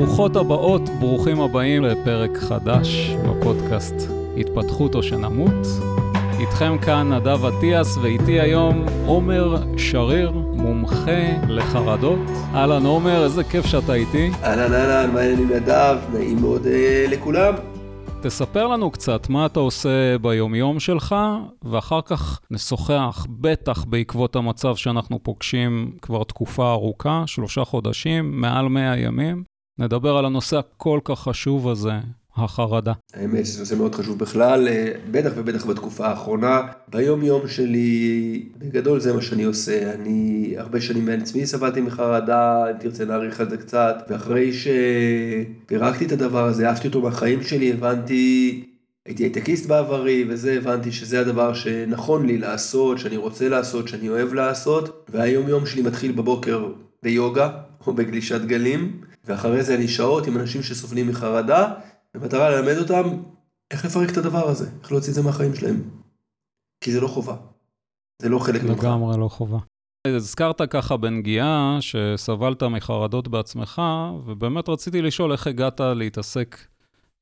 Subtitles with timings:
[0.00, 3.94] ברוכות הבאות, ברוכים הבאים לפרק חדש בפודקאסט
[4.36, 5.66] התפתחות או שנמות.
[6.38, 12.18] איתכם כאן נדב אטיאס ואיתי היום עומר שריר, מומחה לחרדות.
[12.54, 14.30] אהלן עומר, איזה כיף שאתה איתי.
[14.42, 15.96] אהלן אהלן, מה העניינים נדב?
[16.12, 17.54] נעים מאוד אה, לכולם.
[18.22, 21.14] תספר לנו קצת מה אתה עושה ביומיום שלך,
[21.62, 28.98] ואחר כך נשוחח, בטח בעקבות המצב שאנחנו פוגשים כבר תקופה ארוכה, שלושה חודשים, מעל 100
[28.98, 29.49] ימים.
[29.80, 31.90] נדבר על הנושא הכל כך חשוב הזה,
[32.36, 32.92] החרדה.
[33.14, 36.60] האמת שזה נושא מאוד חשוב בכלל, אה, בטח ובטח בתקופה האחרונה.
[36.88, 39.94] ביום יום שלי, בגדול זה מה שאני עושה.
[39.94, 46.12] אני הרבה שנים מעצמי סבלתי מחרדה, אם תרצה להעריך על זה קצת, ואחרי שפירקתי את
[46.12, 48.64] הדבר הזה, אהבתי אותו מהחיים שלי, הבנתי
[49.06, 54.34] הייתי הייטקיסט בעברי וזה, הבנתי שזה הדבר שנכון לי לעשות, שאני רוצה לעשות, שאני אוהב
[54.34, 56.68] לעשות, והיום יום שלי מתחיל בבוקר
[57.02, 57.50] ביוגה
[57.86, 61.72] או בגלישת גלים, ואחרי זה שעות עם אנשים שסובלים מחרדה,
[62.14, 63.22] במטרה ללמד אותם
[63.70, 65.82] איך לפרק את הדבר הזה, איך להוציא את זה מהחיים שלהם.
[66.80, 67.36] כי זה לא חובה.
[68.22, 68.78] זה לא חלק ממך.
[68.78, 69.58] לגמרי לא חובה.
[70.06, 73.82] הזכרת ככה בנגיעה שסבלת מחרדות בעצמך,
[74.26, 76.58] ובאמת רציתי לשאול איך הגעת להתעסק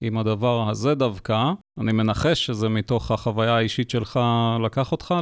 [0.01, 1.53] עם הדבר הזה דווקא.
[1.81, 4.21] אני מנחש שזה מתוך החוויה האישית שלך
[4.65, 5.15] לקח אותך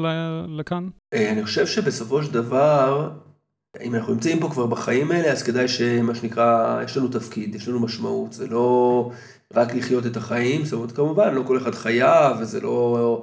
[0.49, 0.89] לכאן?
[1.15, 3.11] אה, אני חושב שבסופו של דבר,
[3.83, 7.69] אם אנחנו נמצאים פה כבר בחיים האלה, אז כדאי שמה שנקרא, יש לנו תפקיד, יש
[7.69, 9.11] לנו משמעות, זה לא
[9.55, 13.23] רק לחיות את החיים, זאת אומרת, כמובן, לא כל אחד חייב, וזה לא...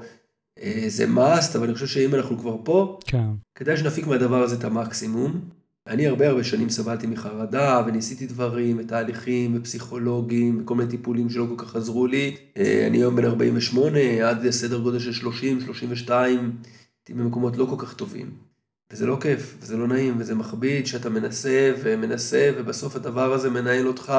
[0.61, 3.27] אה, זה must, אבל אני חושב שאם אנחנו כבר פה, כן.
[3.55, 5.39] כדאי שנפיק מהדבר הזה את המקסימום.
[5.87, 11.65] אני הרבה הרבה שנים סבלתי מחרדה, וניסיתי דברים, ותהליכים, ופסיכולוגים, וכל מיני טיפולים שלא כל
[11.65, 12.35] כך עזרו לי.
[12.57, 16.51] אה, אני היום בן 48, עד סדר גודל של 30, 32,
[16.99, 18.52] הייתי במקומות לא כל כך טובים.
[18.93, 23.87] וזה לא כיף, וזה לא נעים, וזה מכביד שאתה מנסה ומנסה, ובסוף הדבר הזה מנהל
[23.87, 24.13] אותך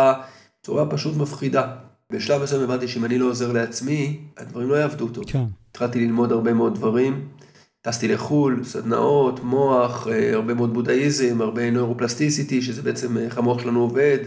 [0.61, 1.75] בצורה פשוט מפחידה.
[2.13, 5.25] בשלב מסוים הבנתי שאם אני לא עוזר לעצמי, הדברים לא יעבדו טוב.
[5.27, 5.45] כן.
[5.71, 7.29] התחלתי ללמוד הרבה מאוד דברים,
[7.83, 13.81] טסתי לחו"ל, סדנאות, מוח, אה, הרבה מאוד בודהיזם, הרבה נוירופלסטיסיטי, שזה בעצם איך המוח שלנו
[13.81, 14.19] עובד.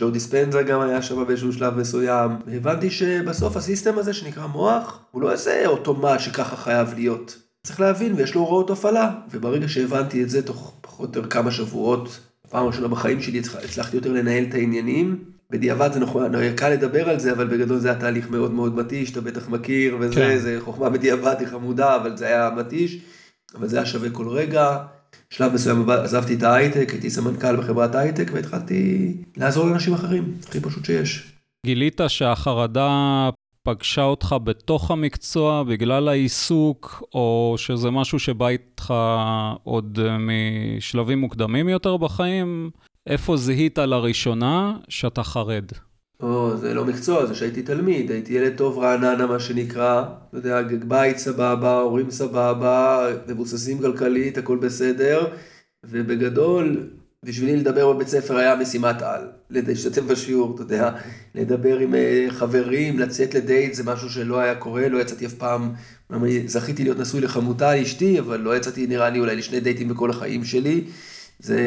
[0.00, 2.30] ג'ו דיספנזה גם היה שם באיזשהו שלב מסוים.
[2.46, 7.45] והבנתי שבסוף הסיסטם הזה שנקרא מוח, הוא לא איזה אוטומט שככה חייב להיות.
[7.66, 9.10] צריך להבין, ויש לו הוראות הפעלה.
[9.30, 13.96] וברגע שהבנתי את זה, תוך פחות או יותר כמה שבועות, פעם ראשונה בחיים שלי הצלחתי
[13.96, 15.24] יותר לנהל את העניינים.
[15.50, 19.10] בדיעבד זה נכון, קל לדבר על זה, אבל בגדול זה היה תהליך מאוד מאוד מתיש,
[19.10, 20.38] אתה בטח מכיר, וזה, כן.
[20.38, 22.98] זה חוכמה בדיעבד, היא חמודה, אבל זה היה מתיש,
[23.54, 24.76] אבל זה היה שווה כל רגע.
[25.30, 30.84] שלב מסוים עזבתי את ההייטק, הייתי סמנכ"ל בחברת הייטק, והתחלתי לעזור לאנשים אחרים, הכי פשוט
[30.84, 31.32] שיש.
[31.66, 33.30] גילית שהחרדה
[33.66, 38.94] פגשה אותך בתוך המקצוע בגלל העיסוק, או שזה משהו שבא איתך
[39.64, 42.70] עוד משלבים מוקדמים יותר בחיים?
[43.06, 45.64] איפה זיהית לראשונה שאתה חרד?
[46.20, 50.62] או, זה לא מקצוע, זה שהייתי תלמיד, הייתי ילד טוב רעננה, מה שנקרא, אתה יודע,
[50.88, 55.26] בית סבבה, הורים סבבה, מבוססים כלכלית, הכל בסדר,
[55.84, 56.90] ובגדול,
[57.24, 60.90] בשבילי לדבר בבית ספר היה משימת על, להשתתף בשיעור, אתה יודע,
[61.34, 65.72] לדבר עם אה, חברים, לצאת לדייט, זה משהו שלא היה קורה, לא יצאתי אף פעם,
[66.46, 70.44] זכיתי להיות נשוי לחמותה אשתי, אבל לא יצאתי נראה לי אולי לשני דייטים בכל החיים
[70.44, 70.84] שלי.
[71.38, 71.60] זה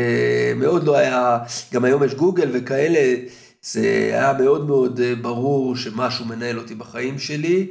[0.55, 1.39] מאוד לא היה,
[1.73, 3.15] גם היום יש גוגל וכאלה,
[3.61, 3.81] זה
[4.13, 7.67] היה מאוד מאוד אה, ברור שמשהו מנהל אותי בחיים שלי.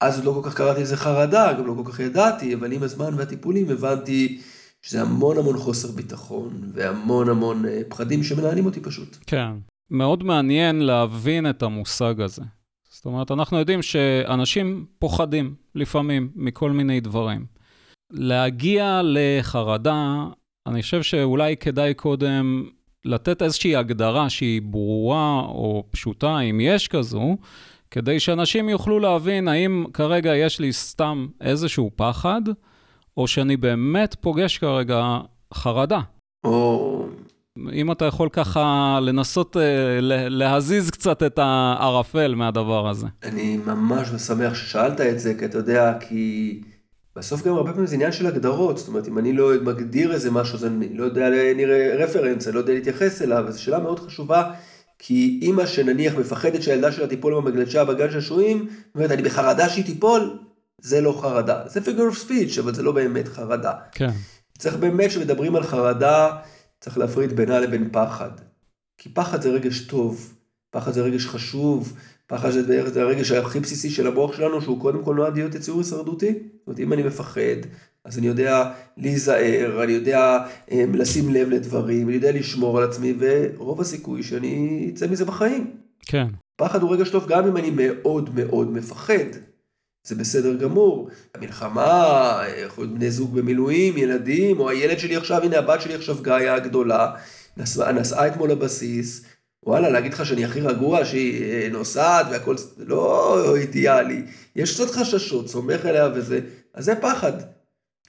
[0.00, 2.82] אז עוד לא כל כך קראתי לזה חרדה, גם לא כל כך ידעתי, אבל עם
[2.82, 4.40] הזמן והטיפולים הבנתי
[4.82, 9.16] שזה המון המון חוסר ביטחון, והמון המון אה, פחדים שמנהלים אותי פשוט.
[9.26, 9.52] כן,
[9.90, 12.42] מאוד מעניין להבין את המושג הזה.
[12.90, 17.46] זאת אומרת, אנחנו יודעים שאנשים פוחדים לפעמים מכל מיני דברים.
[18.10, 20.26] להגיע לחרדה,
[20.66, 22.68] אני חושב שאולי כדאי קודם
[23.04, 27.36] לתת איזושהי הגדרה שהיא ברורה או פשוטה, אם יש כזו,
[27.90, 32.42] כדי שאנשים יוכלו להבין האם כרגע יש לי סתם איזשהו פחד,
[33.16, 35.18] או שאני באמת פוגש כרגע
[35.54, 36.00] חרדה.
[36.44, 37.06] או...
[37.72, 39.98] אם אתה יכול ככה לנסות אה,
[40.28, 43.06] להזיז קצת את הערפל מהדבר הזה.
[43.22, 46.60] אני ממש שמח ששאלת את זה, כי אתה יודע, כי
[47.16, 50.30] בסוף גם הרבה פעמים זה עניין של הגדרות, זאת אומרת, אם אני לא מגדיר איזה
[50.30, 54.00] משהו, אז אני לא יודע נראה רפרנס, אני לא יודע להתייחס אליו, זו שאלה מאוד
[54.00, 54.52] חשובה,
[54.98, 60.38] כי אימא שנניח מפחדת שהילדה שלה תיפול במגלשה בגן שעשועים, אומרת, אני בחרדה שהיא תיפול,
[60.82, 61.62] זה לא חרדה.
[61.66, 63.72] זה figure of speech, אבל זה לא באמת חרדה.
[63.92, 64.10] כן.
[64.58, 66.30] צריך באמת, כשמדברים על חרדה,
[66.80, 68.30] צריך להפריד בינה לבין פחד.
[68.98, 70.34] כי פחד זה רגש טוב,
[70.70, 71.96] פחד זה רגש חשוב,
[72.26, 76.32] פחד זה הרגש הכי בסיסי של המוח שלנו, שהוא קודם כל נועד להיות יצור הישרדותי.
[76.32, 77.60] זאת אומרת, אם אני מפחד,
[78.04, 80.38] אז אני יודע להיזהר, אני יודע
[80.72, 85.70] אה, לשים לב לדברים, אני יודע לשמור על עצמי, ורוב הסיכוי שאני אצא מזה בחיים.
[86.06, 86.26] כן.
[86.56, 89.51] פחד הוא רגע טוב גם אם אני מאוד מאוד מפחד.
[90.04, 91.08] זה בסדר גמור.
[91.34, 96.16] המלחמה, יכול להיות בני זוג במילואים, ילדים, או הילד שלי עכשיו, הנה הבת שלי עכשיו
[96.22, 97.12] גאיה הגדולה,
[97.56, 99.24] נסעה, אתמול לבסיס,
[99.66, 104.22] וואלה, להגיד לך שאני הכי רגוע, שהיא אה, נוסעת והכל לא אידיאלי.
[104.56, 106.40] יש קצת חששות, סומך עליה וזה,
[106.74, 107.32] אז זה פחד.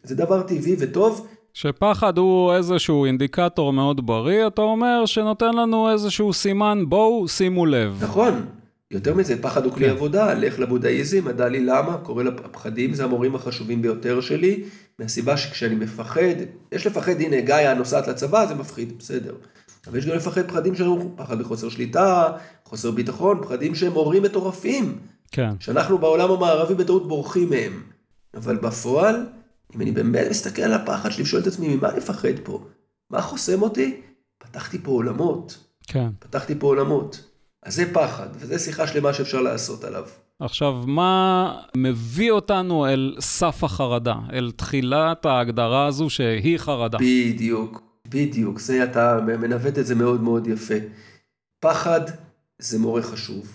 [0.04, 1.28] זה דבר טבעי וטוב.
[1.54, 8.00] שפחד הוא איזשהו אינדיקטור מאוד בריא, אתה אומר, שנותן לנו איזשהו סימן, בואו שימו לב.
[8.04, 8.46] נכון.
[8.94, 9.92] יותר מזה, פחד הוא כלי כן.
[9.92, 14.64] עבודה, לך לבודהיזם, מדע לי למה, קורא לפחדים, זה המורים החשובים ביותר שלי,
[15.00, 16.36] מהסיבה שכשאני מפחד,
[16.72, 19.36] יש לפחד, הנה, גאיה נוסעת לצבא, זה מפחיד, בסדר.
[19.88, 22.32] אבל יש גם לפחד פחדים שהם פחד מחוסר שליטה,
[22.66, 24.98] חוסר ביטחון, פחדים שהם הורים מטורפים.
[25.32, 25.50] כן.
[25.60, 27.84] שאנחנו בעולם המערבי בטעות בורחים מהם.
[28.34, 29.26] אבל בפועל,
[29.76, 32.66] אם אני באמת מסתכל על הפחד שלי ושואל את עצמי, ממה אני מפחד פה?
[33.10, 34.02] מה חוסם אותי?
[34.38, 35.58] פתחתי פה עולמות.
[35.88, 36.10] כן.
[36.20, 37.33] פתחתי פה עולמות.
[37.66, 40.04] אז זה פחד, וזו שיחה שלמה שאפשר לעשות עליו.
[40.40, 46.98] עכשיו, מה מביא אותנו אל סף החרדה, אל תחילת ההגדרה הזו שהיא חרדה?
[46.98, 50.76] בדיוק, בדיוק, זה אתה מנווט את זה מאוד מאוד יפה.
[51.60, 52.02] פחד
[52.60, 53.48] זה מורה חשוב,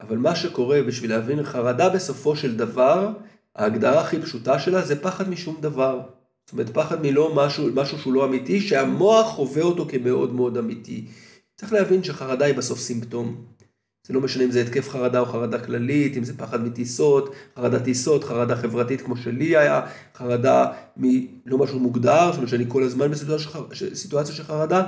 [0.00, 3.08] אבל מה שקורה בשביל להבין חרדה בסופו של דבר,
[3.56, 6.00] ההגדרה הכי פשוטה שלה זה פחד משום דבר.
[6.46, 11.04] זאת אומרת, פחד מלא משהו, משהו שהוא לא אמיתי, שהמוח חווה אותו כמאוד מאוד אמיתי.
[11.60, 13.44] צריך להבין שחרדה היא בסוף סימפטום.
[14.06, 17.80] זה לא משנה אם זה התקף חרדה או חרדה כללית, אם זה פחד מטיסות, חרדה
[17.80, 19.80] טיסות, חרדה חברתית כמו שלי היה,
[20.16, 24.86] חרדה מלא משהו מוגדר, זאת אומרת שאני כל הזמן בסיטואציה של חרדה.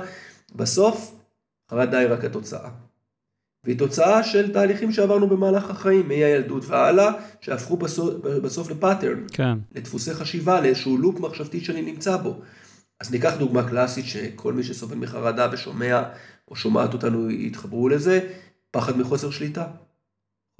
[0.55, 1.15] בסוף,
[1.71, 2.69] חרדה היא רק התוצאה.
[3.63, 9.57] והיא תוצאה של תהליכים שעברנו במהלך החיים, מהילדות והלאה, שהפכו בסוף, בסוף לפאטרן, כן.
[9.75, 12.41] לדפוסי חשיבה, לאיזשהו לופ מחשבתי שאני נמצא בו.
[13.01, 16.03] אז ניקח דוגמה קלאסית שכל מי שסובל מחרדה ושומע
[16.47, 18.19] או שומעת אותנו יתחברו לזה,
[18.71, 19.65] פחד מחוסר שליטה.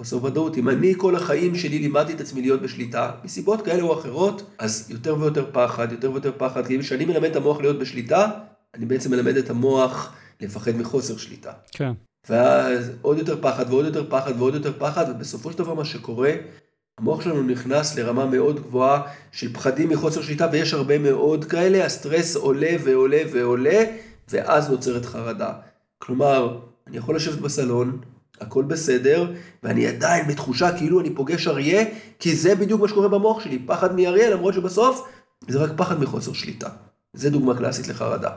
[0.02, 0.56] חוסר ודאות.
[0.56, 4.90] אם אני כל החיים שלי לימדתי את עצמי להיות בשליטה, מסיבות כאלה או אחרות, אז
[4.90, 8.30] יותר ויותר פחד, יותר ויותר פחד, כי כשאני מלמד את המוח להיות בשליטה,
[8.74, 11.52] אני בעצם מלמד את המוח לפחד מחוסר שליטה.
[11.72, 11.92] כן.
[12.28, 16.32] ואז עוד יותר פחד ועוד יותר פחד ועוד יותר פחד, ובסופו של דבר מה שקורה,
[16.98, 19.02] המוח שלנו נכנס לרמה מאוד גבוהה
[19.32, 23.84] של פחדים מחוסר שליטה, ויש הרבה מאוד כאלה, הסטרס עולה ועולה ועולה,
[24.28, 25.52] ואז נוצרת חרדה.
[25.98, 27.98] כלומר, אני יכול לשבת בסלון,
[28.40, 31.84] הכל בסדר, ואני עדיין בתחושה כאילו אני פוגש אריה,
[32.18, 35.08] כי זה בדיוק מה שקורה במוח שלי, פחד מאריה, למרות שבסוף
[35.48, 36.68] זה רק פחד מחוסר שליטה.
[37.12, 38.30] זה דוגמה קלאסית לחרדה.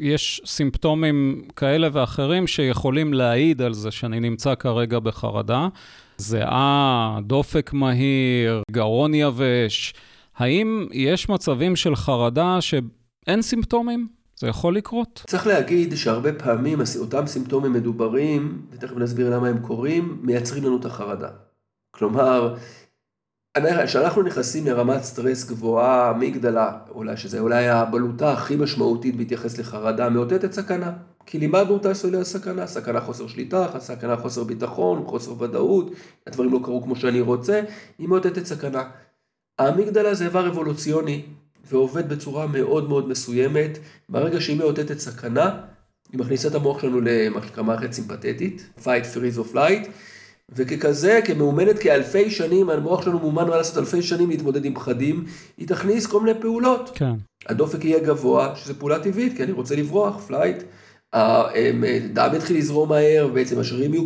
[0.00, 5.68] יש סימפטומים כאלה ואחרים שיכולים להעיד על זה שאני נמצא כרגע בחרדה.
[6.18, 9.94] זיעה, דופק מהיר, גרון יבש.
[10.36, 14.08] האם יש מצבים של חרדה שאין סימפטומים?
[14.36, 15.22] זה יכול לקרות?
[15.26, 20.84] צריך להגיד שהרבה פעמים אותם סימפטומים מדוברים, ותכף נסביר למה הם קורים, מייצרים לנו את
[20.84, 21.28] החרדה.
[21.90, 22.54] כלומר,
[23.86, 30.52] כשאנחנו נכנסים לרמת סטרס גבוהה, מגדלה, אולי שזה אולי הבלוטה הכי משמעותית בהתייחס לחרדה, מאותתת
[30.52, 30.92] סכנה.
[31.26, 35.92] כי לימדנו אותה על סכנה, סכנה חוסר שליטה, סכנה חוסר ביטחון, חוסר ודאות,
[36.26, 37.60] הדברים לא קרו כמו שאני רוצה,
[37.98, 38.82] היא מאותתת סכנה.
[39.58, 41.22] האמיגדלה זה איבר אבולוציוני,
[41.70, 43.78] ועובד בצורה מאוד מאוד מסוימת.
[44.08, 45.60] ברגע שהיא מאותתת סכנה,
[46.12, 49.88] היא מכניסה את המוח שלנו למה שנקרא מערכת סימפתטית, fight, freeze or flight,
[50.54, 55.24] וככזה, כמאומנת כאלפי שנים, המוח שלנו מאומן מה לעשות אלפי שנים להתמודד עם פחדים,
[55.56, 56.90] היא תכניס כל מיני פעולות.
[56.94, 57.12] כן.
[57.48, 60.62] הדופק יהיה גבוה, שזו פעולה טבעית, כי אני רוצה לברוח, flight.
[61.12, 64.04] הדם יתחיל לזרום מהר, ובעצם השרירים יהיו,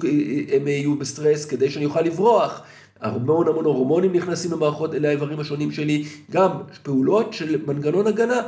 [0.56, 2.62] הם יהיו בסטרס כדי שאני אוכל לברוח.
[3.00, 6.50] המון המון הורמונים נכנסים למערכות, לאיברים השונים שלי, גם
[6.82, 8.42] פעולות של מנגנון הגנה.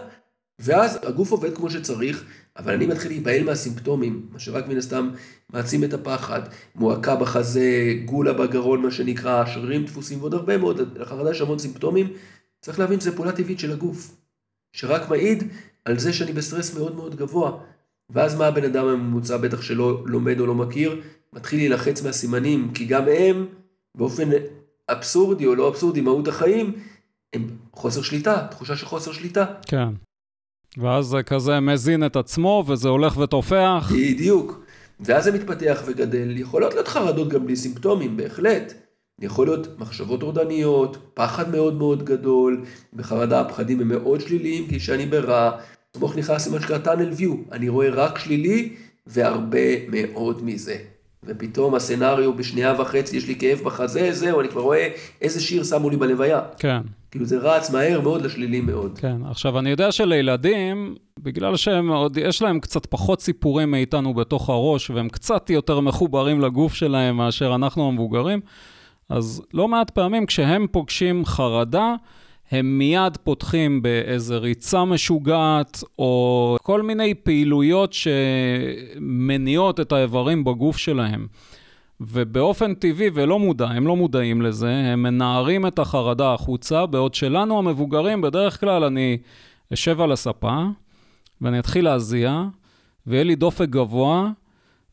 [0.58, 2.24] ואז הגוף עובד כמו שצריך,
[2.56, 5.10] אבל אני מתחיל להיבהל מהסימפטומים, מה שרק מן הסתם
[5.52, 6.40] מעצים את הפחד,
[6.74, 12.12] מועקה בחזה, גולה בגרון, מה שנקרא, שרירים תפוסים ועוד הרבה מאוד, לחרדה יש המון סימפטומים,
[12.60, 14.16] צריך להבין שזו פעולה טבעית של הגוף,
[14.72, 15.44] שרק מעיד
[15.84, 17.58] על זה שאני בסטרס מאוד מאוד גבוה.
[18.10, 21.00] ואז מה הבן אדם הממוצע, בטח שלא לומד או לא מכיר,
[21.32, 23.46] מתחיל להילחץ מהסימנים, כי גם הם
[23.94, 24.28] באופן
[24.88, 26.72] אבסורדי או לא אבסורדי, מהות החיים,
[27.32, 29.44] הם חוסר שליטה, תחושה של חוסר שליטה.
[29.66, 29.88] כן.
[30.78, 33.92] ואז זה כזה מזין את עצמו, וזה הולך ותופח.
[33.94, 34.64] בדיוק.
[35.00, 36.36] ואז זה מתפתח וגדל.
[36.36, 38.74] יכולות להיות חרדות גם בלי סימפטומים, בהחלט.
[39.20, 42.64] יכול להיות מחשבות טורדניות, פחד מאוד מאוד גדול,
[42.94, 45.50] בחרדה הפחדים הם מאוד שליליים, כי כשאני ברע,
[45.94, 48.72] המוח נכנס למה שנקרא tunnel view, אני רואה רק שלילי
[49.06, 50.76] והרבה מאוד מזה.
[51.24, 54.88] ופתאום הסצנריו בשנייה וחצי, יש לי כאב בחזה, זהו, אני כבר רואה
[55.20, 56.40] איזה שיר שמו לי בלוויה.
[56.58, 56.80] כן.
[57.10, 58.98] כאילו זה רץ מהר מאוד לשלילי מאוד.
[58.98, 64.50] כן, עכשיו אני יודע שלילדים, בגלל שהם עוד, יש להם קצת פחות סיפורים מאיתנו בתוך
[64.50, 68.40] הראש, והם קצת יותר מחוברים לגוף שלהם מאשר אנחנו המבוגרים,
[69.08, 71.94] אז לא מעט פעמים כשהם פוגשים חרדה,
[72.50, 81.26] הם מיד פותחים באיזה ריצה משוגעת, או כל מיני פעילויות שמניעות את האיברים בגוף שלהם.
[82.00, 87.58] ובאופן טבעי ולא מודע, הם לא מודעים לזה, הם מנערים את החרדה החוצה, בעוד שלנו
[87.58, 89.18] המבוגרים, בדרך כלל אני
[89.72, 90.62] אשב על הספה,
[91.40, 92.44] ואני אתחיל להזיע,
[93.06, 94.30] ויהיה לי דופק גבוה,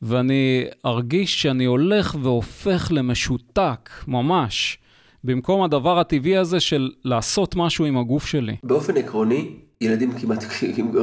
[0.01, 4.77] ואני ארגיש שאני הולך והופך למשותק, ממש.
[5.23, 8.55] במקום הדבר הטבעי הזה של לעשות משהו עם הגוף שלי.
[8.63, 9.49] באופן עקרוני,
[9.81, 10.43] ילדים כמעט,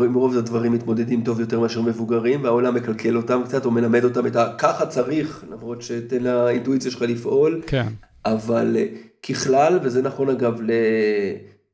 [0.04, 4.26] עם רוב הדברים מתמודדים טוב יותר מאשר מבוגרים, והעולם מקלקל אותם קצת, או מלמד אותם
[4.26, 4.52] את ה...
[4.58, 7.62] ככה צריך, למרות שתן לאינטואיציה שלך לפעול.
[7.66, 7.86] כן.
[8.24, 8.86] אבל אה,
[9.22, 10.70] ככלל, וזה נכון אגב ל...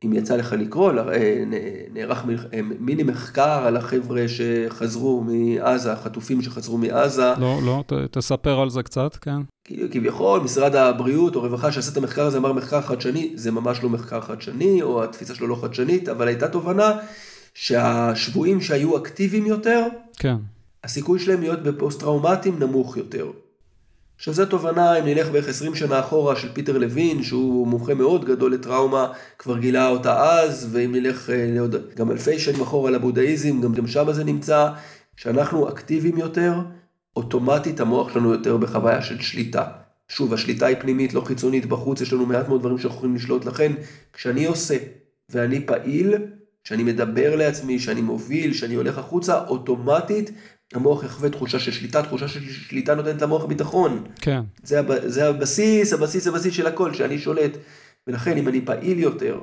[0.05, 1.45] אם יצא לך לקרוא, אה,
[1.93, 7.33] נערך אה, מיני מחקר על החבר'ה שחזרו מעזה, החטופים שחזרו מעזה.
[7.39, 9.41] לא, לא, ת, תספר על זה קצת, כן.
[9.65, 13.89] כביכול, משרד הבריאות או רווחה שעשה את המחקר הזה אמר מחקר חדשני, זה ממש לא
[13.89, 16.93] מחקר חדשני, או התפיסה שלו לא חדשנית, אבל הייתה תובנה
[17.55, 20.37] שהשבויים שהיו אקטיביים יותר, כן.
[20.85, 23.27] הסיכוי שלהם להיות בפוסט-טראומטיים נמוך יותר.
[24.23, 28.25] עכשיו זו תובנה, אם נלך בערך 20 שנה אחורה של פיטר לוין, שהוא מומחה מאוד
[28.25, 33.61] גדול לטראומה, כבר גילה אותה אז, ואם נלך אה, לעוד גם אלפי שנים אחורה לבודהיזם,
[33.61, 34.69] גם, גם שם זה נמצא,
[35.17, 36.53] שאנחנו אקטיביים יותר,
[37.17, 39.65] אוטומטית המוח שלנו יותר בחוויה של שליטה.
[40.09, 43.45] שוב, השליטה היא פנימית, לא חיצונית, בחוץ יש לנו מעט מאוד דברים שאנחנו יכולים לשלוט,
[43.45, 43.73] לכן
[44.13, 44.77] כשאני עושה
[45.29, 46.15] ואני פעיל,
[46.65, 50.31] כשאני מדבר לעצמי, שאני מוביל, שאני הולך החוצה, אוטומטית
[50.75, 54.05] המוח יחווה תחושה של שליטה, תחושה של שליטה נותנת למוח ביטחון.
[54.21, 54.41] כן.
[54.63, 57.51] זה, זה הבסיס, הבסיס, הבסיס של הכל, שאני שולט.
[58.07, 59.39] ולכן אם אני פעיל יותר,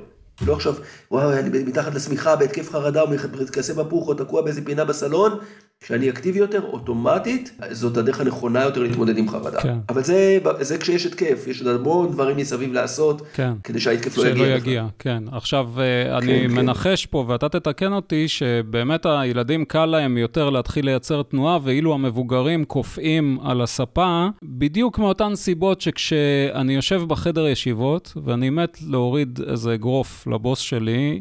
[0.46, 0.74] לא עכשיו,
[1.10, 3.06] וואו, אני מתחת לשמיכה בהתקף חרדה, או
[3.40, 5.38] מתכסה בפוך, או תקוע באיזה פינה בסלון,
[5.84, 9.60] כשאני אקטיבי יותר, אוטומטית, זאת הדרך הנכונה יותר להתמודד עם חרדה.
[9.60, 9.78] כן.
[9.88, 13.52] אבל זה, זה כשיש התקף, יש עוד המון דברים מסביב לעשות, כן.
[13.64, 14.34] כדי שההתקף לא יגיע.
[14.46, 15.22] שלא יגיע, כן.
[15.32, 16.54] עכשיו, אה, כן, אני כן.
[16.54, 22.64] מנחש פה, ואתה תתקן אותי, שבאמת הילדים קל להם יותר להתחיל לייצר תנועה, ואילו המבוגרים
[22.64, 30.26] קופאים על הספה, בדיוק מאותן סיבות שכשאני יושב בחדר ישיבות, ואני מת להוריד איזה אגרוף
[30.26, 31.20] לבוס שלי,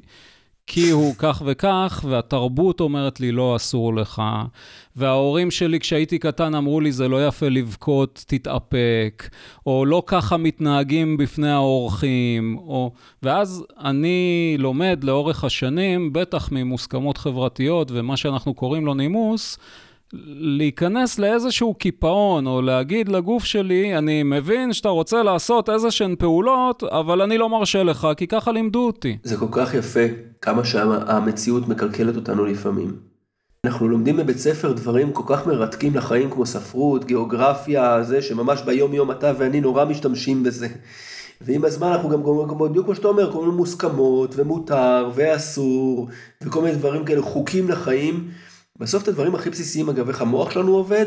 [0.72, 4.22] כי הוא כך וכך, והתרבות אומרת לי, לא, אסור לך.
[4.96, 9.30] וההורים שלי, כשהייתי קטן, אמרו לי, זה לא יפה לבכות, תתאפק,
[9.66, 12.92] או לא ככה מתנהגים בפני האורחים, או...
[13.24, 19.58] ואז אני לומד לאורך השנים, בטח ממוסכמות חברתיות ומה שאנחנו קוראים לו נימוס,
[20.14, 26.84] להיכנס לאיזשהו קיפאון, או להגיד לגוף שלי, אני מבין שאתה רוצה לעשות איזה שהן פעולות,
[26.84, 29.18] אבל אני לא מרשה לך, כי ככה לימדו אותי.
[29.24, 30.06] זה כל כך יפה,
[30.42, 32.96] כמה שהמציאות מקלקלת אותנו לפעמים.
[33.66, 38.94] אנחנו לומדים בבית ספר דברים כל כך מרתקים לחיים, כמו ספרות, גיאוגרפיה, זה שממש ביום
[38.94, 40.68] יום אתה ואני נורא משתמשים בזה.
[41.42, 46.08] ועם הזמן אנחנו גם, גם בדיוק כמו שאתה אומר, כל מיני מוסכמות, ומותר, ואסור,
[46.44, 48.30] וכל מיני דברים כאלה, חוקים לחיים.
[48.80, 51.06] בסוף את הדברים הכי בסיסיים, אגב, איך המוח שלנו עובד,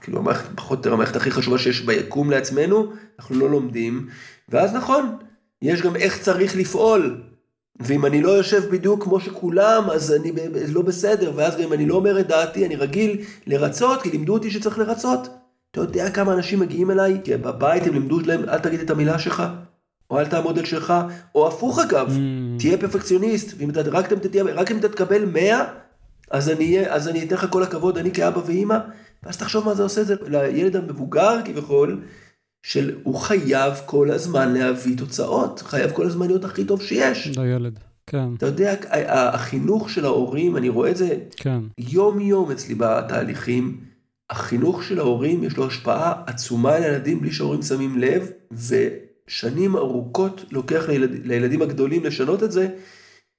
[0.00, 4.08] כאילו המערכת, פחות או יותר המערכת הכי חשובה שיש ביקום לעצמנו, אנחנו לא לומדים,
[4.48, 5.16] ואז נכון,
[5.62, 7.22] יש גם איך צריך לפעול.
[7.80, 10.32] ואם אני לא יושב בדיוק כמו שכולם, אז אני
[10.68, 14.32] לא בסדר, ואז גם אם אני לא אומר את דעתי, אני רגיל לרצות, כי לימדו
[14.32, 15.28] אותי שצריך לרצות.
[15.70, 19.18] אתה יודע כמה אנשים מגיעים אליי, כי בבית הם לימדו להם, אל תגיד את המילה
[19.18, 19.42] שלך,
[20.10, 20.94] או אל תעמוד על שלך,
[21.34, 22.60] או הפוך אגב, mm.
[22.60, 24.12] תהיה פרפקציוניסט, ואם אתה, רק,
[24.54, 25.64] רק אם אתה תקבל 100,
[26.30, 28.78] אז אני, אז אני אתן לך כל הכבוד, אני כאבא ואימא,
[29.22, 32.02] ואז תחשוב מה זה עושה זה לילד המבוגר כביכול,
[32.62, 37.38] של הוא חייב כל הזמן להביא תוצאות, חייב כל הזמן להיות הכי טוב שיש.
[37.38, 38.34] לילד, כן.
[38.34, 38.74] אתה יודע,
[39.08, 41.60] החינוך של ההורים, אני רואה את זה כן.
[41.78, 43.80] יום יום אצלי בתהליכים,
[44.30, 50.44] החינוך של ההורים יש לו השפעה עצומה על הילדים בלי שההורים שמים לב, ושנים ארוכות
[50.50, 52.68] לוקח לילד, לילדים הגדולים לשנות את זה,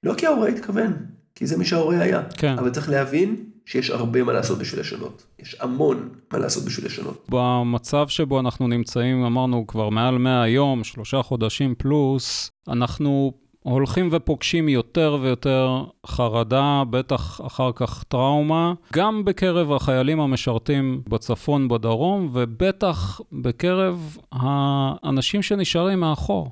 [0.02, 0.92] לא כי ההורה התכוון,
[1.34, 2.22] כי זה מי שההורה היה.
[2.36, 2.58] כן.
[2.58, 5.26] אבל צריך להבין שיש הרבה מה לעשות בשביל לשנות.
[5.38, 7.26] יש המון מה לעשות בשביל לשנות.
[7.28, 13.32] במצב שבו אנחנו נמצאים, אמרנו כבר מעל 100 יום, שלושה חודשים פלוס, אנחנו
[13.62, 22.30] הולכים ופוגשים יותר ויותר חרדה, בטח אחר כך טראומה, גם בקרב החיילים המשרתים בצפון, בדרום,
[22.32, 26.50] ובטח בקרב האנשים שנשארים מאחור.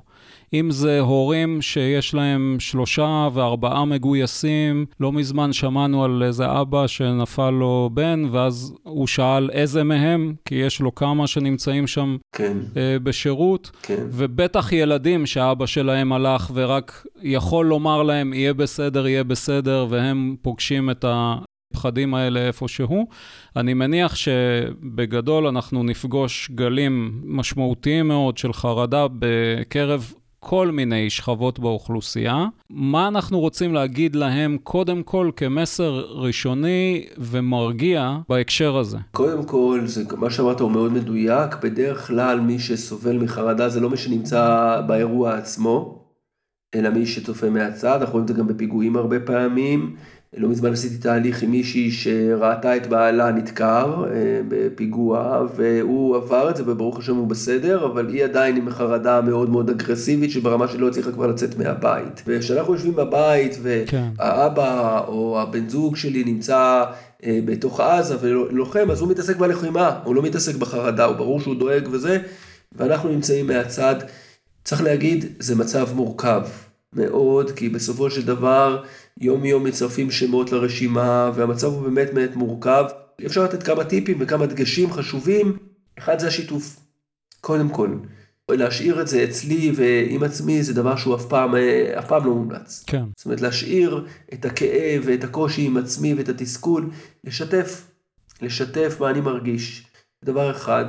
[0.53, 7.49] אם זה הורים שיש להם שלושה וארבעה מגויסים, לא מזמן שמענו על איזה אבא שנפל
[7.49, 12.99] לו בן, ואז הוא שאל איזה מהם, כי יש לו כמה שנמצאים שם כן, אה,
[12.99, 14.05] בשירות, כן.
[14.11, 20.89] ובטח ילדים שאבא שלהם הלך ורק יכול לומר להם, יהיה בסדר, יהיה בסדר, והם פוגשים
[20.89, 23.07] את הפחדים האלה איפשהו.
[23.55, 32.45] אני מניח שבגדול אנחנו נפגוש גלים משמעותיים מאוד של חרדה בקרב כל מיני שכבות באוכלוסייה.
[32.69, 38.97] מה אנחנו רוצים להגיד להם קודם כל כמסר ראשוני ומרגיע בהקשר הזה?
[39.11, 41.55] קודם כל, זה, מה שאמרת הוא מאוד מדויק.
[41.63, 46.03] בדרך כלל מי שסובל מחרדה זה לא מי שנמצא באירוע עצמו,
[46.75, 47.97] אלא מי שצופה מהצד.
[47.99, 49.95] אנחנו רואים את זה גם בפיגועים הרבה פעמים.
[50.37, 56.55] לא מזמן עשיתי תהליך עם מישהי שראתה את בעלה נדקר אה, בפיגוע, והוא עבר את
[56.55, 60.87] זה וברוך השם הוא בסדר, אבל היא עדיין עם חרדה מאוד מאוד אגרסיבית, שברמה שלא
[60.87, 62.23] הצליחה כבר לצאת מהבית.
[62.27, 63.57] וכשאנחנו יושבים בבית,
[63.87, 64.07] כן.
[64.17, 66.83] והאבא או הבן זוג שלי נמצא
[67.23, 71.55] אה, בתוך עזה ולוחם, אז הוא מתעסק בלחימה, הוא לא מתעסק בחרדה, הוא ברור שהוא
[71.55, 72.17] דואג וזה,
[72.71, 73.95] ואנחנו נמצאים מהצד.
[74.63, 76.41] צריך להגיד, זה מצב מורכב
[76.93, 78.83] מאוד, כי בסופו של דבר,
[79.21, 82.85] יום יום מצרפים שמות לרשימה, והמצב הוא באמת באמת מורכב.
[83.25, 85.57] אפשר לתת כמה טיפים וכמה דגשים חשובים.
[85.97, 86.79] אחד זה השיתוף,
[87.41, 87.89] קודם כל.
[88.51, 91.55] להשאיר את זה אצלי ועם עצמי זה דבר שהוא אף פעם,
[91.99, 92.83] אף פעם לא מומלץ.
[92.87, 93.03] כן.
[93.17, 96.89] זאת אומרת, להשאיר את הכאב ואת הקושי עם עצמי ואת התסכול,
[97.23, 97.87] לשתף,
[98.41, 99.87] לשתף מה אני מרגיש.
[100.25, 100.85] דבר אחד.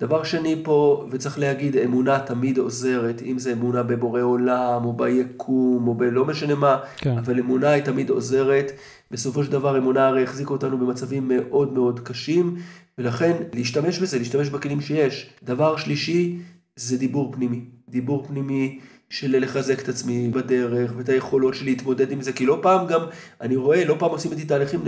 [0.00, 5.88] דבר שני פה, וצריך להגיד, אמונה תמיד עוזרת, אם זה אמונה בבורא עולם, או ביקום,
[5.88, 7.18] או בלא משנה מה, כן.
[7.18, 8.72] אבל אמונה היא תמיד עוזרת.
[9.10, 12.56] בסופו של דבר אמונה הרי החזיקה אותנו במצבים מאוד מאוד קשים,
[12.98, 15.30] ולכן להשתמש בזה, להשתמש בכלים שיש.
[15.42, 16.38] דבר שלישי,
[16.76, 17.60] זה דיבור פנימי.
[17.88, 18.78] דיבור פנימי
[19.10, 23.00] של לחזק את עצמי בדרך, ואת היכולות שלי להתמודד עם זה, כי לא פעם גם,
[23.40, 24.80] אני רואה, לא פעם עושים איתי תהליכים,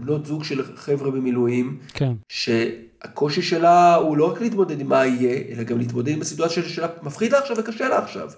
[0.00, 2.12] בנות זוג של חבר'ה במילואים, כן.
[2.28, 6.88] שהקושי שלה הוא לא רק להתמודד עם מה יהיה, אלא גם להתמודד עם הסיטואציה שלה
[7.02, 8.30] מפחיד לה עכשיו וקשה לה עכשיו.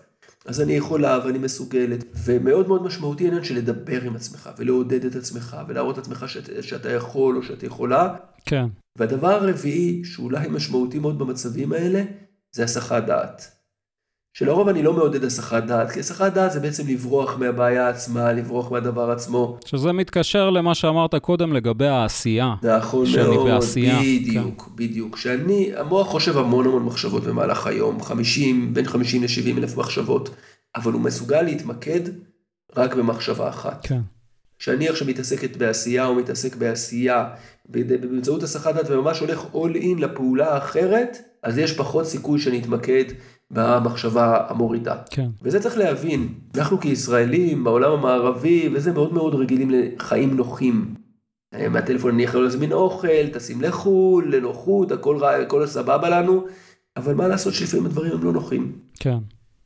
[0.47, 5.17] אז אני יכולה ואני מסוגלת, ומאוד מאוד משמעותי העניין של לדבר עם עצמך, ולעודד את
[5.17, 8.15] עצמך, ולהראות לעצמך שאת, שאתה יכול או שאת יכולה.
[8.47, 8.67] כן.
[8.97, 12.03] והדבר הרביעי, שאולי משמעותי מאוד במצבים האלה,
[12.53, 13.58] זה הסחת דעת.
[14.39, 18.73] שלרוב אני לא מעודד הסחת דעת, כי הסחת דעת זה בעצם לברוח מהבעיה עצמה, לברוח
[18.73, 19.59] מהדבר עצמו.
[19.65, 22.55] שזה מתקשר למה שאמרת קודם לגבי העשייה.
[22.79, 24.77] נכון שאני מאוד, בעשייה, בדיוק, כן.
[24.77, 25.17] בדיוק.
[25.17, 30.31] שאני, המוח חושב המון המון מחשבות במהלך היום, 50, בין 50 ל-70 אלף מחשבות,
[30.77, 32.01] אבל הוא מסוגל להתמקד
[32.77, 33.87] רק במחשבה אחת.
[33.87, 34.01] כן.
[34.59, 37.29] כשאני עכשיו מתעסקת בעשייה או מתעסק בעשייה
[37.69, 43.05] באמצעות הסחת דעת וממש הולך all in לפעולה האחרת, אז יש פחות סיכוי שאני אתמקד
[43.51, 44.97] במחשבה המורידה.
[45.11, 45.29] כן.
[45.43, 50.95] וזה צריך להבין, אנחנו כישראלים בעולם המערבי, וזה מאוד מאוד רגילים לחיים נוחים.
[51.71, 56.47] מהטלפון אני יכול להזמין אוכל, טסים לחו"ל, לנוחות, הכל, רע, הכל סבבה לנו,
[56.97, 58.73] אבל מה לעשות שלפעמים הדברים הם לא נוחים.
[59.01, 59.19] כן.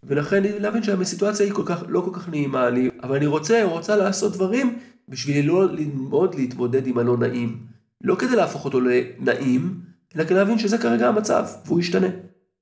[0.05, 3.97] ולכן להבין שהסיטואציה היא כל כך, לא כל כך נעימה לי, אבל אני רוצה, רוצה
[3.97, 7.59] לעשות דברים בשביל לא ללמוד להתמודד עם הלא נעים.
[8.05, 9.81] לא כדי להפוך אותו לנעים,
[10.17, 12.09] אלא כדי להבין שזה כרגע המצב, והוא ישתנה.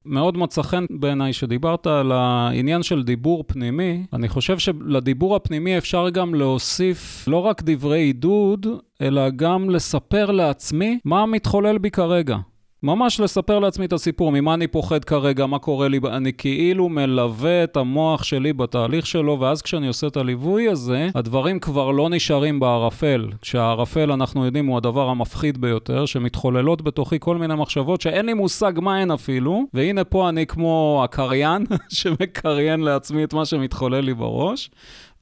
[0.06, 4.06] מאוד מצא חן בעיניי שדיברת על העניין של דיבור פנימי.
[4.12, 8.66] אני חושב שלדיבור הפנימי אפשר גם להוסיף לא רק דברי עידוד,
[9.00, 12.36] אלא גם לספר לעצמי מה מתחולל בי כרגע.
[12.82, 17.64] ממש לספר לעצמי את הסיפור, ממה אני פוחד כרגע, מה קורה לי, אני כאילו מלווה
[17.64, 22.60] את המוח שלי בתהליך שלו, ואז כשאני עושה את הליווי הזה, הדברים כבר לא נשארים
[22.60, 23.26] בערפל.
[23.42, 28.72] כשהערפל, אנחנו יודעים, הוא הדבר המפחיד ביותר, שמתחוללות בתוכי כל מיני מחשבות שאין לי מושג
[28.76, 34.70] מה הן אפילו, והנה פה אני כמו הקריין, שמקריין לעצמי את מה שמתחולל לי בראש.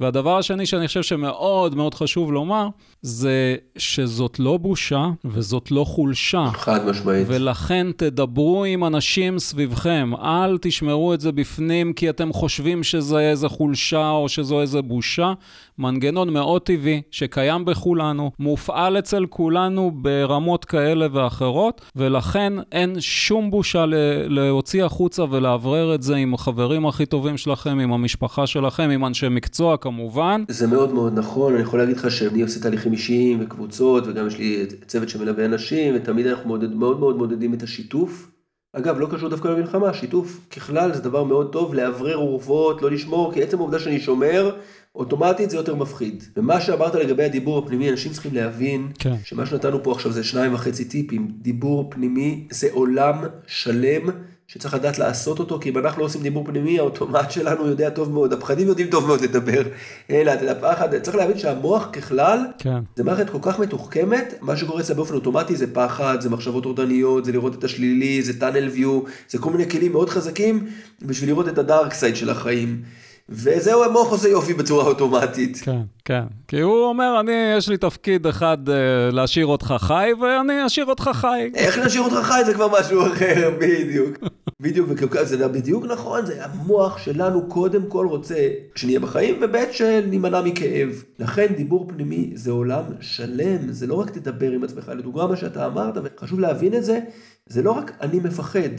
[0.01, 2.69] והדבר השני שאני חושב שמאוד מאוד חשוב לומר,
[3.03, 6.47] זה שזאת לא בושה וזאת לא חולשה.
[6.53, 7.27] חד משמעית.
[7.31, 13.49] ולכן תדברו עם אנשים סביבכם, אל תשמרו את זה בפנים כי אתם חושבים שזה איזה
[13.49, 15.33] חולשה או שזו איזה בושה.
[15.79, 23.85] מנגנון מאוד טבעי שקיים בכולנו, מופעל אצל כולנו ברמות כאלה ואחרות, ולכן אין שום בושה
[24.29, 29.29] להוציא החוצה ולאוורר את זה עם החברים הכי טובים שלכם, עם המשפחה שלכם, עם אנשי
[29.29, 30.45] מקצוע כמובן.
[30.49, 34.39] זה מאוד מאוד נכון, אני יכול להגיד לך שאני עושה תהליכים אישיים וקבוצות, וגם יש
[34.39, 38.31] לי צוות שמלווה אנשים, ותמיד אנחנו מעודד, מאוד מאוד מעודדים את השיתוף.
[38.73, 43.33] אגב, לא קשור דווקא למלחמה, שיתוף ככלל זה דבר מאוד טוב, לאוורר אורוות, לא לשמור,
[43.33, 44.57] כי עצם העובדה שאני שומר,
[44.95, 46.25] אוטומטית זה יותר מפחיד.
[46.37, 49.15] ומה שאמרת לגבי הדיבור הפנימי, אנשים צריכים להבין, כן.
[49.25, 54.11] שמה שנתנו פה עכשיו זה שניים וחצי טיפים, דיבור פנימי זה עולם שלם
[54.49, 58.13] שצריך לדעת לעשות אותו, כי אם אנחנו לא עושים דיבור פנימי, האוטומט שלנו יודע טוב
[58.13, 59.63] מאוד, הפחדים יודעים טוב מאוד לדבר.
[60.11, 62.79] אלא, אתה יודע, פחד, צריך להבין שהמוח ככלל, כן.
[62.97, 67.25] זה מערכת כל כך מתוחכמת, מה שקורה אצלה באופן אוטומטי זה פחד, זה מחשבות טורדניות,
[67.25, 70.67] זה לראות את השלילי, זה טאנל ויו, זה כל מיני כלים מאוד חזקים
[71.03, 72.83] בשביל לראות את הדארק סייד של החיים.
[73.29, 75.61] וזהו, המוח עושה יופי בצורה אוטומטית.
[75.63, 76.23] כן, כן.
[76.49, 78.75] כי הוא אומר, אני, יש לי תפקיד אחד אה,
[79.13, 81.51] להשאיר אותך חי, ואני אשאיר אותך חי.
[81.55, 84.19] איך להשאיר אותך חי זה כבר משהו אחר, בדיוק.
[84.61, 91.05] בדיוק, וזה בדיוק נכון, זה המוח שלנו קודם כל רוצה שנהיה בחיים, וב' שנימנע מכאב.
[91.19, 95.67] לכן דיבור פנימי זה עולם שלם, זה לא רק תדבר עם עצמך, לדוגמה מה שאתה
[95.67, 97.01] אמרת, וחשוב להבין את זה,
[97.47, 98.71] זה לא רק אני מפחד,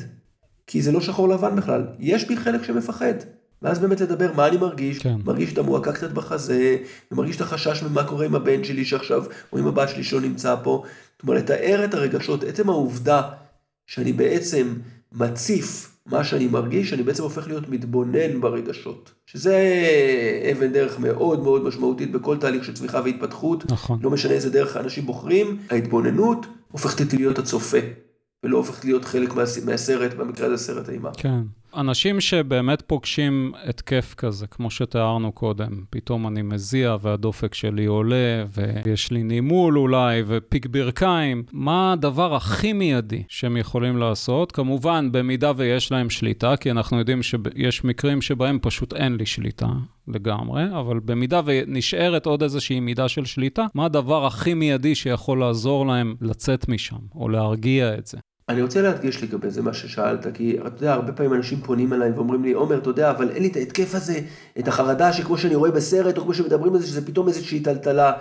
[0.67, 3.13] כי זה לא שחור לבן בכלל, יש בי חלק שמפחד.
[3.61, 5.15] ואז באמת לדבר מה אני מרגיש, כן.
[5.25, 6.77] מרגיש את המועקה קצת בחזה,
[7.11, 10.55] ומרגיש את החשש ממה קורה עם הבן שלי שעכשיו, או עם הבת שלי שלא נמצא
[10.63, 10.83] פה.
[11.15, 13.21] זאת אומרת, לתאר את הרגשות, עצם העובדה
[13.87, 14.73] שאני בעצם
[15.11, 19.11] מציף מה שאני מרגיש, אני בעצם הופך להיות מתבונן ברגשות.
[19.25, 19.57] שזה
[20.51, 23.71] אבן דרך מאוד מאוד משמעותית בכל תהליך של צמיחה והתפתחות.
[23.71, 23.99] נכון.
[24.03, 27.77] לא משנה איזה דרך האנשים בוחרים, ההתבוננות הופכת להיות הצופה,
[28.43, 31.09] ולא הופכת להיות חלק מה, מהסרט, במקרה הזה סרט אימה.
[31.17, 31.39] כן.
[31.75, 38.45] אנשים שבאמת פוגשים התקף כזה, כמו שתיארנו קודם, פתאום אני מזיע והדופק שלי עולה,
[38.85, 44.51] ויש לי נימול אולי, ופיק ברכיים, מה הדבר הכי מיידי שהם יכולים לעשות?
[44.51, 49.67] כמובן, במידה ויש להם שליטה, כי אנחנו יודעים שיש מקרים שבהם פשוט אין לי שליטה
[50.07, 55.87] לגמרי, אבל במידה ונשארת עוד איזושהי מידה של שליטה, מה הדבר הכי מיידי שיכול לעזור
[55.87, 58.17] להם לצאת משם, או להרגיע את זה?
[58.49, 62.11] אני רוצה להדגיש לגבי זה מה ששאלת, כי אתה יודע, הרבה פעמים אנשים פונים אליי
[62.11, 64.19] ואומרים לי, עומר, אתה יודע, אבל אין לי את ההתקף הזה,
[64.59, 68.11] את החרדה שכמו שאני רואה בסרט, או כמו שמדברים על זה, שזה פתאום איזושהי טלטלה,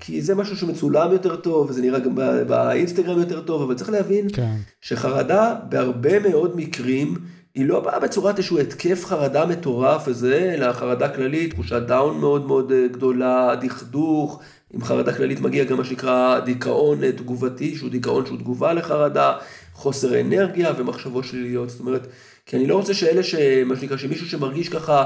[0.00, 2.14] כי זה משהו שמצולם יותר טוב, וזה נראה גם
[2.48, 4.56] באינסטגרם יותר טוב, אבל צריך להבין כן.
[4.80, 7.14] שחרדה בהרבה מאוד מקרים,
[7.54, 12.46] היא לא באה בצורת איזשהו התקף חרדה מטורף וזה, אלא חרדה כללית, תחושת דאון מאוד
[12.46, 14.40] מאוד גדולה, דכדוך,
[14.72, 19.36] עם חרדה כללית מגיע גם מה שנקרא דיכאון תגובתי, שהוא דיכאון שהוא תגובה לחרדה.
[19.74, 21.70] חוסר אנרגיה ומחשבות שליליות.
[21.70, 22.06] זאת אומרת,
[22.46, 23.34] כי אני לא רוצה שאלה ש...
[23.66, 25.04] מה שנקרא, שמישהו שמרגיש ככה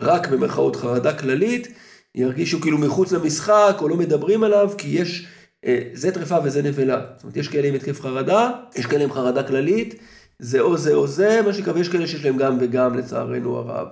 [0.00, 1.68] רק במרכאות חרדה כללית,
[2.14, 5.26] ירגישו כאילו מחוץ למשחק או לא מדברים עליו, כי יש,
[5.64, 7.00] אה, זה טרפה וזה נבלה.
[7.14, 9.94] זאת אומרת, יש כאלה עם התקף חרדה, יש כאלה עם חרדה כללית,
[10.38, 13.88] זה או זה או זה, מה שנקרא, ויש כאלה שיש להם גם וגם לצערנו הרב.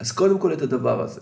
[0.00, 1.20] אז קודם כל את הדבר הזה.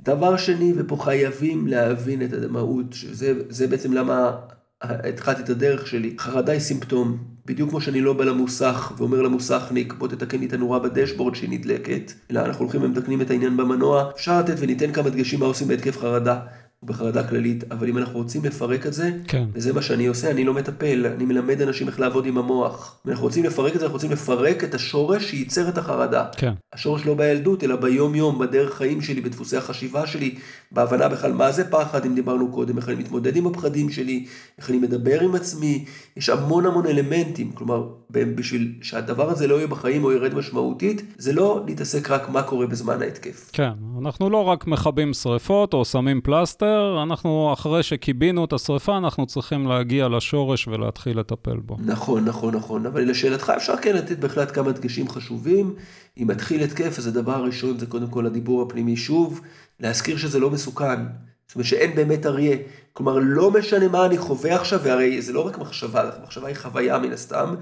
[0.00, 4.36] דבר שני, ופה חייבים להבין את המהות, שזה בעצם למה
[4.82, 6.14] התחלתי את הדרך שלי.
[6.18, 7.18] חרדה היא סימפטום.
[7.46, 11.50] בדיוק כמו שאני לא בא למוסך ואומר למוסכניק, בוא תתקן לי את הנורה בדשבורד שהיא
[11.50, 14.10] נדלקת, אלא אנחנו הולכים ומתקנים את העניין במנוע.
[14.14, 16.40] אפשר לתת וניתן כמה דגשים מה עושים בהתקף חרדה.
[16.82, 19.44] בחרדה כללית, אבל אם אנחנו רוצים לפרק את זה, כן.
[19.52, 23.00] וזה מה שאני עושה, אני לא מטפל, אני מלמד אנשים איך לעבוד עם המוח.
[23.06, 26.24] אם אנחנו רוצים לפרק את זה, אנחנו רוצים לפרק את השורש שייצר את החרדה.
[26.36, 26.52] כן.
[26.72, 30.34] השורש לא בילדות, אלא ביום יום, בדרך חיים שלי, בדפוסי החשיבה שלי,
[30.72, 34.26] בהבנה בכלל מה זה פחד, אם דיברנו קודם, איך אני מתמודד עם הפחדים שלי,
[34.58, 35.84] איך אני מדבר עם עצמי,
[36.16, 41.32] יש המון המון אלמנטים, כלומר, בשביל שהדבר הזה לא יהיה בחיים או ירד משמעותית, זה
[41.32, 43.50] לא להתעסק רק מה קורה בזמן ההתקף.
[43.52, 46.65] כן, אנחנו לא רק מכבים שריפות או שמים פלסטר,
[47.02, 51.76] אנחנו, אחרי שכיבינו את השריפה, אנחנו צריכים להגיע לשורש ולהתחיל לטפל בו.
[51.78, 55.74] נכון, נכון, נכון, אבל לשאלתך אפשר כן לתת בהחלט כמה דגשים חשובים.
[56.22, 59.40] אם מתחיל התקף, אז הדבר הראשון זה קודם כל הדיבור הפנימי שוב,
[59.80, 61.00] להזכיר שזה לא מסוכן.
[61.46, 62.56] זאת אומרת שאין באמת אריה.
[62.92, 66.98] כלומר, לא משנה מה אני חווה עכשיו, והרי זה לא רק מחשבה, מחשבה היא חוויה
[66.98, 67.54] מן הסתם,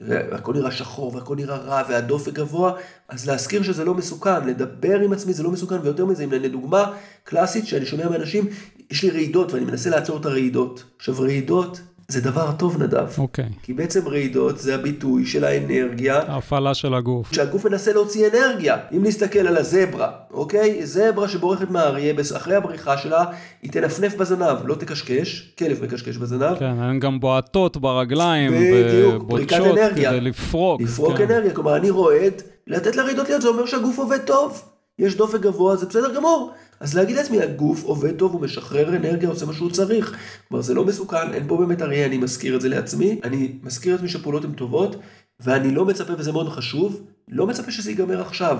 [0.00, 2.72] והכל נראה שחור, והכל נראה רע, והדופק גבוה,
[3.08, 6.92] אז להזכיר שזה לא מסוכן, לדבר עם עצמי זה לא מסוכן, ויותר מזה, אם לדוגמה
[7.24, 8.46] קלאסית שאני שומע מאנשים,
[8.90, 10.84] יש לי רעידות ואני מנסה לעצור את הרעידות.
[10.96, 11.80] עכשיו, רעידות
[12.10, 13.06] זה דבר טוב, נדב.
[13.18, 13.44] אוקיי.
[13.44, 13.62] Okay.
[13.62, 16.22] כי בעצם רעידות זה הביטוי של האנרגיה.
[16.28, 17.32] ההפעלה של הגוף.
[17.32, 18.76] שהגוף מנסה להוציא אנרגיה.
[18.92, 20.86] אם נסתכל על הזברה, אוקיי?
[20.86, 23.24] זברה שבורחת מהאריה, אחרי הבריחה שלה,
[23.62, 26.58] היא תנפנף בזנב, לא תקשקש, כלב מקשקש בזנב.
[26.58, 30.80] כן, הן גם בועטות ברגליים, ובוטשות כדי לפרוק.
[30.80, 31.22] לפרוק כן.
[31.22, 34.62] אנרגיה, כלומר אני רועד, לתת לרעידות להיות, זה אומר שהגוף עובד טוב.
[34.98, 36.52] יש דופק גבוה, זה בסדר גמור.
[36.80, 40.16] אז להגיד לעצמי, הגוף עובד טוב, הוא משחרר אנרגיה, עושה מה שהוא צריך.
[40.48, 43.20] כלומר, זה לא מסוכן, אין פה באמת אריה, אני מזכיר את זה לעצמי.
[43.24, 44.96] אני מזכיר לעצמי שהפעולות הן טובות,
[45.40, 48.58] ואני לא מצפה, וזה מאוד חשוב, לא מצפה שזה ייגמר עכשיו.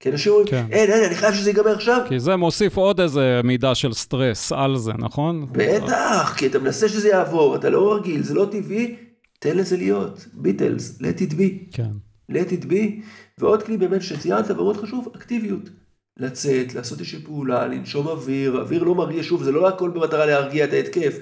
[0.00, 0.66] כי אנשים אומרים, כן.
[0.70, 2.00] אין, אין, אני חייב שזה ייגמר עכשיו.
[2.08, 5.46] כי זה מוסיף עוד איזה מידה של סטרס על זה, נכון?
[5.52, 8.96] בטח, כי אתה מנסה שזה יעבור, אתה לא רגיל, זה לא טבעי,
[9.38, 10.26] תן לזה להיות.
[10.32, 11.72] ביטלס, let it be.
[11.72, 11.90] כן.
[12.32, 13.02] let it be.
[13.38, 15.70] ועוד כלי באמת שציינת, ומאוד חשוב, אקטיביות.
[16.16, 20.64] לצאת, לעשות איזושהי פעולה, לנשום אוויר, אוויר לא מרגיע, שוב, זה לא הכל במטרה להרגיע
[20.64, 21.18] את ההתקף,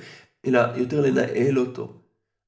[0.47, 2.04] אלא יותר לנהל אותו.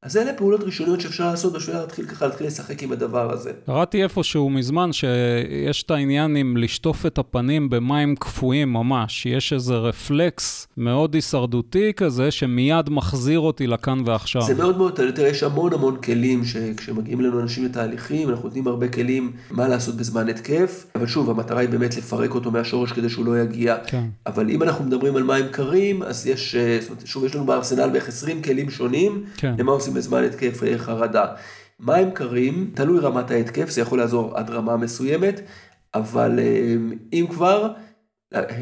[0.06, 3.52] אז אלה פעולות ראשוניות שאפשר לעשות בשביל להתחיל ככה, להתחיל לשחק עם הדבר הזה.
[3.66, 9.26] קראתי איפשהו מזמן שיש את העניין עם לשטוף את הפנים במים קפואים ממש.
[9.26, 14.42] יש איזה רפלקס מאוד הישרדותי כזה, שמיד מחזיר אותי לכאן ועכשיו.
[14.42, 18.88] זה מאוד מאוד, תראה, יש המון המון כלים שכשמגיעים אלינו אנשים לתהליכים, אנחנו נותנים הרבה
[18.88, 23.26] כלים מה לעשות בזמן התקף, אבל שוב, המטרה היא באמת לפרק אותו מהשורש כדי שהוא
[23.26, 23.76] לא יגיע.
[23.86, 24.04] כן.
[24.26, 27.46] אבל אם אנחנו מדברים על מים קרים, אז יש, אה, זאת אומרת, שוב, יש לנו
[27.46, 29.54] בארסנל בערך 20 כלים שונים, כן.
[29.58, 31.26] למה עושים בזמן התקף אה, חרדה.
[31.80, 35.40] מים קרים, תלוי רמת ההתקף, זה יכול לעזור עד רמה מסוימת,
[35.94, 36.74] אבל אה,
[37.12, 37.72] אם כבר,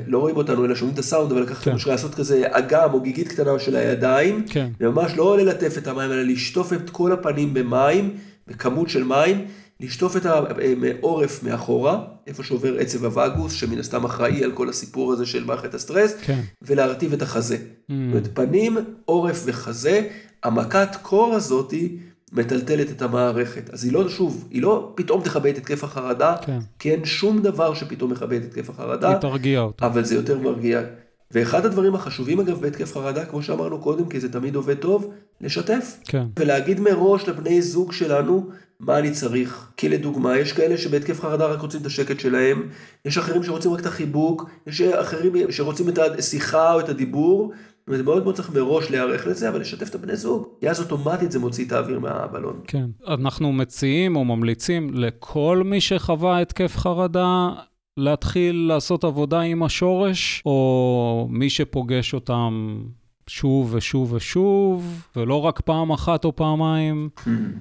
[0.06, 1.90] לא רואים אותנו אלא שומעים את הסאונד, אבל לקחת כן.
[1.90, 4.70] לעשות כזה אגם או גיגית קטנה של הידיים, כן.
[4.80, 8.16] וממש לא ללטף את המים, אלא לשטוף את כל הפנים במים,
[8.46, 9.44] בכמות של מים,
[9.80, 15.26] לשטוף את העורף מאחורה, איפה שעובר עצב הווגוס, שמן הסתם אחראי על כל הסיפור הזה
[15.26, 16.40] של מערכת הסטרס, כן.
[16.62, 17.56] ולהרטיב את החזה.
[17.56, 17.58] Mm.
[17.88, 20.08] זאת אומרת, פנים, עורף וחזה,
[20.42, 21.96] המכת קור הזאתי
[22.32, 23.70] מטלטלת את המערכת.
[23.72, 26.58] אז היא לא, שוב, היא לא פתאום תכבה את התקף החרדה, כן.
[26.78, 29.86] כי אין שום דבר שפתאום מכבה את התקף החרדה, היא תרגיע אותו.
[29.86, 30.82] אבל זה יותר מרגיע.
[31.30, 35.10] ואחד הדברים החשובים אגב בהתקף חרדה, כמו שאמרנו קודם, כי זה תמיד עובד טוב,
[35.40, 35.96] לשתף.
[36.04, 36.26] כן.
[36.38, 38.48] ולהגיד מראש לבני זוג שלנו
[38.80, 39.70] מה אני צריך.
[39.76, 42.68] כי לדוגמה, יש כאלה שבהתקף חרדה רק רוצים את השקט שלהם,
[43.04, 47.52] יש אחרים שרוצים רק את החיבוק, יש אחרים שרוצים את השיחה או את הדיבור.
[47.78, 50.80] זאת אומרת, מאוד מאוד צריך מראש להיערך לזה, אבל לשתף את הבני זוג, כי אז
[50.80, 52.60] אוטומטית זה מוציא את האוויר מהבלון.
[52.66, 52.86] כן.
[53.08, 57.48] אנחנו מציעים או ממליצים לכל מי שחווה התקף חרדה
[57.96, 62.78] להתחיל לעשות עבודה עם השורש, או מי שפוגש אותם
[63.26, 67.08] שוב ושוב ושוב, ולא רק פעם אחת או פעמיים.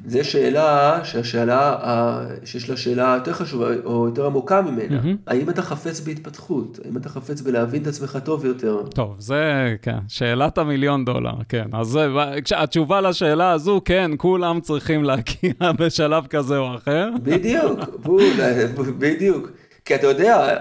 [0.06, 1.78] זו שאלה שהשאלה,
[2.46, 5.02] שיש לה שאלה יותר חשובה או יותר עמוקה ממנה.
[5.02, 5.16] מהמם.
[5.28, 6.80] האם אתה חפץ בהתפתחות?
[6.86, 8.84] האם אתה חפץ בלהבין את עצמך טוב יותר?
[8.96, 11.66] טוב, זה, כן, שאלת המיליון דולר, כן.
[11.74, 12.08] אז זה,
[12.56, 17.10] התשובה לשאלה הזו, כן, כולם צריכים להגיע בשלב כזה או אחר.
[17.24, 18.24] בדיוק, בול,
[18.98, 19.50] בדיוק.
[19.86, 20.58] כי אתה יודע,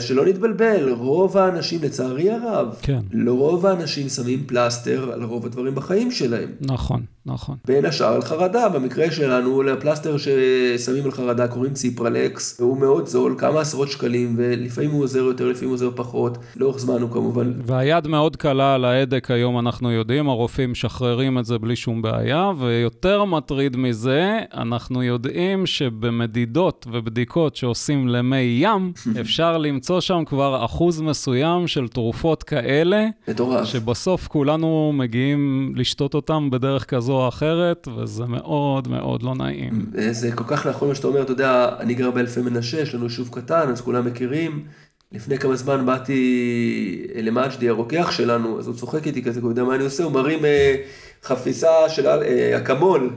[0.00, 3.00] שלא נתבלבל, רוב האנשים, לצערי הרב, כן.
[3.12, 6.48] לא רוב האנשים שמים פלסטר על רוב הדברים בחיים שלהם.
[6.60, 7.56] נכון, נכון.
[7.64, 13.34] בין השאר על חרדה, במקרה שלנו, לפלסטר ששמים על חרדה קוראים ציפרלקס, הוא מאוד זול,
[13.38, 17.52] כמה עשרות שקלים, ולפעמים הוא עוזר יותר, לפעמים הוא עוזר פחות, לאורך זמן הוא כמובן
[17.66, 22.50] והיד מאוד קלה על ההדק היום, אנחנו יודעים, הרופאים משחררים את זה בלי שום בעיה,
[22.58, 31.00] ויותר מטריד מזה, אנחנו יודעים שבמדידות ובדיקות שעושים למי ים, אפשר למצוא שם כבר אחוז
[31.00, 33.64] מסוים של תרופות כאלה, מטורף.
[33.64, 39.86] שבסוף כולנו מגיעים לשתות אותם בדרך כזו או אחרת, וזה מאוד מאוד לא נעים.
[40.10, 43.04] זה כל כך נכון מה שאתה אומר, אתה יודע, אני גר באלפי מנשה, יש לנו
[43.04, 44.64] יישוב קטן, אז כולם מכירים.
[45.12, 49.74] לפני כמה זמן באתי למג'די, הרוקח שלנו, אז הוא צוחק איתי כזה, הוא יודע מה
[49.74, 50.76] אני עושה, הוא מרים אה,
[51.22, 53.10] חפיסה של אה, אקמול.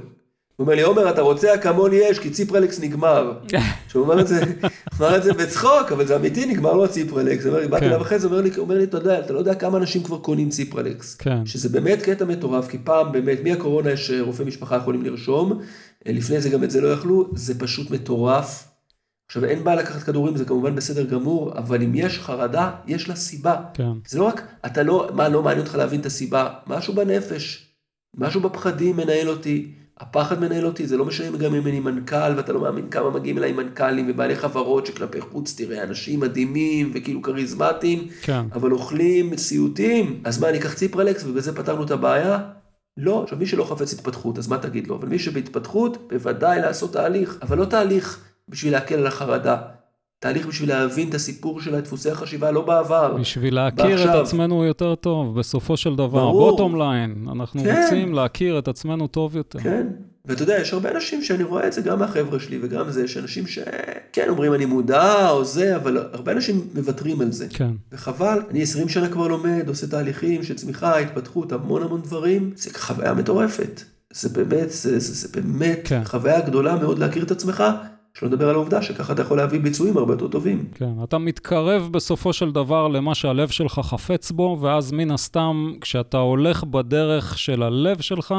[0.55, 3.39] הוא אומר לי, עומר, אתה רוצה אקמול יש, כי ציפרלקס נגמר.
[3.89, 4.41] שהוא אומר את זה,
[4.99, 7.43] אמר את זה בצחוק, אבל זה אמיתי, נגמר לו הציפרלקס.
[7.43, 7.85] הוא אומר לי, באתי.
[7.85, 9.77] אליו אחרי זה, הוא אומר לי, הוא אומר לי, אתה יודע, אתה לא יודע כמה
[9.77, 11.15] אנשים כבר קונים ציפרלקס.
[11.15, 11.45] כן.
[11.45, 15.61] שזה באמת קטע מטורף, כי פעם באמת, מהקורונה יש אה, רופאי משפחה יכולים לרשום,
[16.07, 18.67] אה, לפני זה גם את זה לא יכלו, זה פשוט מטורף.
[19.27, 23.15] עכשיו, אין בעיה לקחת כדורים, זה כמובן בסדר גמור, אבל אם יש חרדה, יש לה
[23.15, 23.55] סיבה.
[23.73, 23.91] כן.
[24.07, 27.73] זה לא רק, אתה לא, מה, לא מעניין אותך להבין את הסיבה, משהו בנפש,
[28.17, 29.71] משהו בפחדים מנהל אותי,
[30.03, 33.37] הפחד מנהל אותי, זה לא משנה גם אם אני מנכ"ל, ואתה לא מאמין כמה מגיעים
[33.37, 38.45] אליי מנכ"לים ובעלי חברות שכלפי חוץ, תראה, אנשים מדהימים וכאילו כריזמטיים, כן.
[38.53, 42.39] אבל אוכלים סיוטים, אז מה, אני אקח ציפרלקס ובזה פתרנו את הבעיה?
[42.97, 44.95] לא, עכשיו מי שלא חפץ התפתחות, אז מה תגיד לו?
[44.95, 49.57] אבל מי שבהתפתחות, בוודאי לעשות תהליך, אבל לא תהליך בשביל להקל על החרדה,
[50.23, 53.17] תהליך בשביל להבין את הסיפור של דפוסי החשיבה, לא בעבר.
[53.19, 54.21] בשביל להכיר את ועכשיו.
[54.21, 56.51] עצמנו יותר טוב, בסופו של דבר, ברור.
[56.51, 57.81] בוטום ליין, אנחנו כן.
[57.83, 59.59] רוצים להכיר את עצמנו טוב יותר.
[59.59, 59.87] כן,
[60.25, 63.17] ואתה יודע, יש הרבה אנשים שאני רואה את זה גם מהחבר'ה שלי וגם זה, יש
[63.17, 67.47] אנשים שכן אומרים אני מודע או זה, אבל הרבה אנשים מוותרים על זה.
[67.49, 72.51] כן, וחבל, אני 20 שנה כבר לומד, עושה תהליכים של צמיחה, התפתחות, המון המון דברים,
[72.55, 73.81] זה חוויה מטורפת.
[74.13, 76.01] זה באמת, זה, זה, זה באמת כן.
[76.05, 77.63] חוויה גדולה מאוד להכיר את עצמך,
[78.17, 80.65] שלא לדבר על העובדה שככה אתה יכול להביא ביצועים הרבה יותר טובים.
[80.75, 81.03] כן.
[81.03, 86.63] אתה מתקרב בסופו של דבר למה שהלב שלך חפץ בו, ואז מן הסתם, כשאתה הולך
[86.63, 88.35] בדרך של הלב שלך,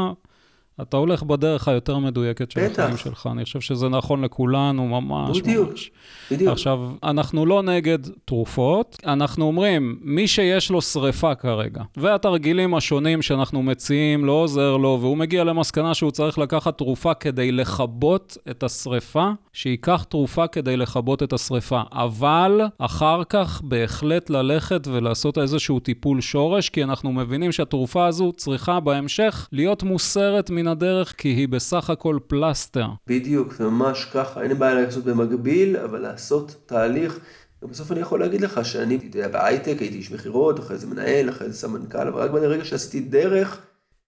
[0.82, 2.82] אתה הולך בדרך היותר מדויקת של בטח.
[2.82, 3.28] החיים שלך.
[3.32, 5.70] אני חושב שזה נכון לכולנו, ממש בדיוק.
[5.70, 5.90] ממש.
[6.30, 6.52] בדיוק.
[6.52, 13.62] עכשיו, אנחנו לא נגד תרופות, אנחנו אומרים, מי שיש לו שריפה כרגע, והתרגילים השונים שאנחנו
[13.62, 19.30] מציעים לא עוזר לו, והוא מגיע למסקנה שהוא צריך לקחת תרופה כדי לכבות את השריפה,
[19.52, 21.80] שייקח תרופה כדי לכבות את השריפה.
[21.92, 28.80] אבל אחר כך בהחלט ללכת ולעשות איזשהו טיפול שורש, כי אנחנו מבינים שהתרופה הזו צריכה
[28.80, 32.86] בהמשך להיות מוסרת מן מן הדרך, כי היא בסך הכל פלסטר.
[33.06, 37.18] בדיוק, זה ממש ככה, אין לי בעיה לעשות במקביל, אבל לעשות תהליך.
[37.62, 41.28] ובסוף אני יכול להגיד לך שאני, אתה יודע, בהייטק הייתי איש מכירות, אחרי זה מנהל,
[41.28, 43.60] אחרי זה סמנכ"ל, אבל רק ברגע שעשיתי דרך,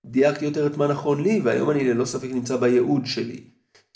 [0.06, 3.40] דייקתי יותר את מה נכון לי, והיום אני ללא ספק נמצא בייעוד שלי.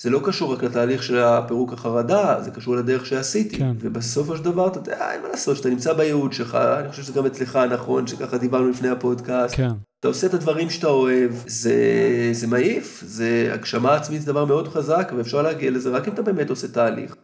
[0.01, 3.59] זה לא קשור רק לתהליך של הפירוק החרדה, זה קשור לדרך שעשיתי.
[3.59, 3.73] כן.
[3.81, 7.13] ובסופו של דבר, אתה יודע, אין מה לעשות, שאתה נמצא בייעוד שלך, אני חושב שזה
[7.13, 9.55] גם אצלך נכון, שככה דיברנו לפני הפודקאסט.
[9.57, 9.71] כן.
[10.01, 11.75] אתה עושה את הדברים שאתה אוהב, זה,
[12.33, 16.23] זה מעיף, זה הגשמה עצמית זה דבר מאוד חזק, ואפשר להגיע לזה רק אם אתה
[16.23, 17.17] באמת עושה תהליך.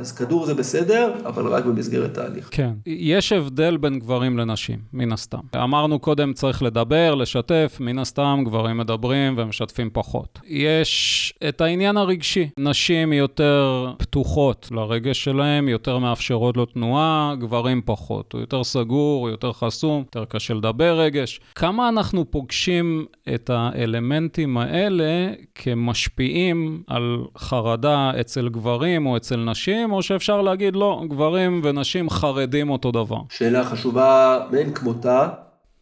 [0.00, 2.48] אז כדור זה בסדר, אבל רק במסגרת תהליך.
[2.52, 2.70] כן.
[2.86, 5.38] יש הבדל בין גברים לנשים, מן הסתם.
[5.56, 10.38] אמרנו קודם, צריך לדבר, לשתף, מן הסתם גברים מדברים ומשתפים פחות.
[10.46, 12.48] יש את העניין הרגשי.
[12.58, 18.32] נשים יותר פתוחות לרגש שלהם, יותר מאפשרות לו תנועה, גברים פחות.
[18.32, 21.40] הוא יותר סגור, הוא יותר חסום, יותר קשה לדבר רגש.
[21.54, 29.85] כמה אנחנו פוגשים את האלמנטים האלה כמשפיעים על חרדה אצל גברים או אצל נשים?
[29.92, 33.20] או שאפשר להגיד לא, גברים ונשים חרדים אותו דבר.
[33.30, 35.28] שאלה חשובה מאין כמותה,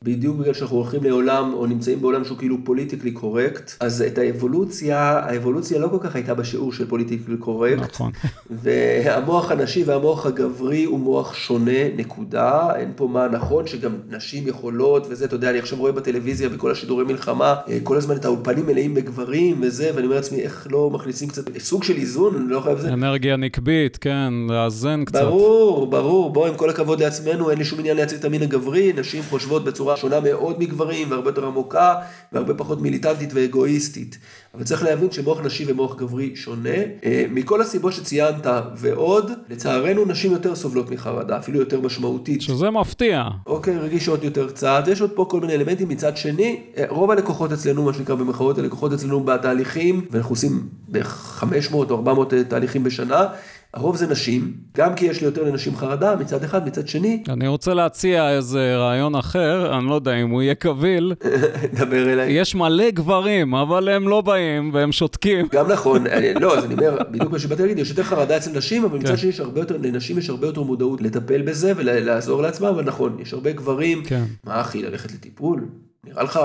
[0.04, 5.18] בדיוק בגלל שאנחנו הולכים לעולם, או נמצאים בעולם שהוא כאילו politically correct, אז את האבולוציה,
[5.18, 7.82] האבולוציה לא כל כך הייתה בשיעור של politically correct.
[7.82, 8.10] נכון.
[8.62, 12.68] והמוח הנשי והמוח הגברי הוא מוח שונה, נקודה.
[12.76, 16.70] אין פה מה נכון, שגם נשים יכולות, וזה, אתה יודע, אני עכשיו רואה בטלוויזיה בכל
[16.70, 20.90] השידורי מלחמה, אה, כל הזמן את האולפנים מלאים בגברים וזה, ואני אומר לעצמי, איך לא
[20.90, 22.92] מכניסים קצת סוג של איזון, אני לא חייב זה.
[22.92, 25.20] אנרגיה נקבית, כן, לאזן קצת.
[25.20, 28.92] ברור, ברור, בוא, עם כל הכבוד לעצמנו, אין לי שום עניין להציג את המין הגברי,
[28.96, 31.94] נשים חושבות בצורה שונה מאוד מגברים, והרבה יותר עמוקה,
[32.32, 34.18] והרבה פחות מיליטנטית ואגואיסטית.
[34.54, 36.70] אבל צריך להבין שמוח נשי ומוח גברי שונה.
[37.04, 42.42] אה, מכל הסיבות שציינת ועוד, לצערנו נשים יותר סובלות מחרדה, אפילו יותר משמעותית.
[42.42, 43.24] שזה מפתיע.
[43.46, 47.52] אוקיי, רגישות יותר קצת, יש עוד פה כל מיני אלמנטים מצד שני, אה, רוב הלקוחות
[47.52, 53.26] אצלנו, מה שנקרא במחאות, הלקוחות אצלנו בתהליכים, ואנחנו עושים בערך 500 או 400 תהליכים בשנה,
[53.74, 57.22] הרוב זה נשים, גם כי יש לי יותר לנשים חרדה מצד אחד, מצד שני.
[57.28, 61.14] אני רוצה להציע איזה רעיון אחר, אני לא יודע אם הוא יהיה קביל.
[61.80, 62.32] דבר אליי.
[62.32, 65.46] יש מלא גברים, אבל הם לא באים והם שותקים.
[65.52, 68.50] גם נכון, אני- לא, אז אני אומר, בדיוק מה שבאתי להגיד, יש יותר חרדה אצל
[68.50, 69.04] נשים, אבל כן.
[69.04, 72.84] מצד שני יש הרבה יותר, לנשים יש הרבה יותר מודעות לטפל בזה ולעזור לעצמם, אבל
[72.84, 74.24] נכון, יש הרבה גברים, כן.
[74.44, 75.64] מה אחי, ללכת לטיפול?
[76.04, 76.40] נראה לך?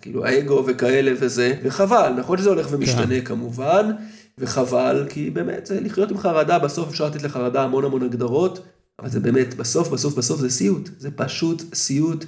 [0.00, 3.20] כאילו האגו וכאלה וזה, וחבל, נכון שזה הולך ומשתנה כן.
[3.24, 3.90] כמובן,
[4.38, 8.64] וחבל, כי באמת זה לחיות עם חרדה, בסוף אפשר לתת לחרדה המון המון הגדרות,
[9.00, 12.24] אבל זה באמת, בסוף בסוף בסוף זה סיוט, זה פשוט סיוט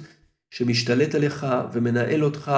[0.51, 2.51] שמשתלט עליך ומנהל אותך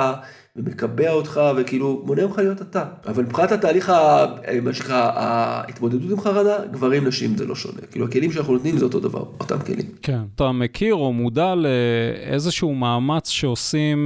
[0.56, 2.86] ומקבע אותך וכאילו מונע ממך להיות אתה.
[3.08, 4.26] אבל מבחינת התהליך, ה-
[4.62, 7.80] מה שנקרא, ההתמודדות עם חרדה, גברים נשים זה לא שונה.
[7.92, 9.86] כאילו הכלים שאנחנו נותנים זה אותו דבר, אותם כלים.
[10.02, 10.20] כן.
[10.36, 13.98] אתה מכיר או מודע לאיזשהו מאמץ שעושים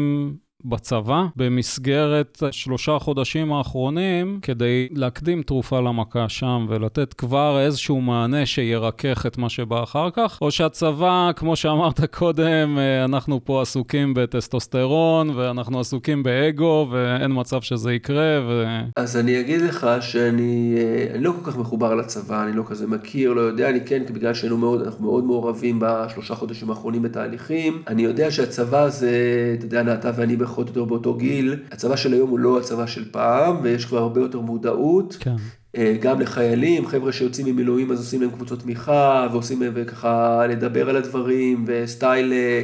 [0.65, 9.25] בצבא במסגרת שלושה חודשים האחרונים כדי להקדים תרופה למכה שם ולתת כבר איזשהו מענה שירכך
[9.27, 15.29] את מה שבא אחר כך, או שהצבא, כמו שאמרת קודם, אה, אנחנו פה עסוקים בטסטוסטרון
[15.29, 18.65] ואנחנו עסוקים באגו ואין מצב שזה יקרה ו...
[18.95, 23.33] אז אני אגיד לך שאני אה, לא כל כך מחובר לצבא, אני לא כזה מכיר,
[23.33, 27.81] לא יודע, אני כן, בגלל שהיינו מאוד, מאוד מעורבים בשלושה חודשים האחרונים בתהליכים.
[27.87, 29.11] אני יודע שהצבא זה,
[29.57, 32.87] אתה יודע, אתה ואני פחות או יותר באותו גיל, הצבא של היום הוא לא הצבא
[32.87, 35.17] של פעם, ויש כבר הרבה יותר מודעות.
[35.19, 35.35] כן.
[35.77, 40.89] אה, גם לחיילים, חבר'ה שיוצאים ממילואים אז עושים להם קבוצות תמיכה, ועושים להם וככה לדבר
[40.89, 42.61] על הדברים, וסטייל אה,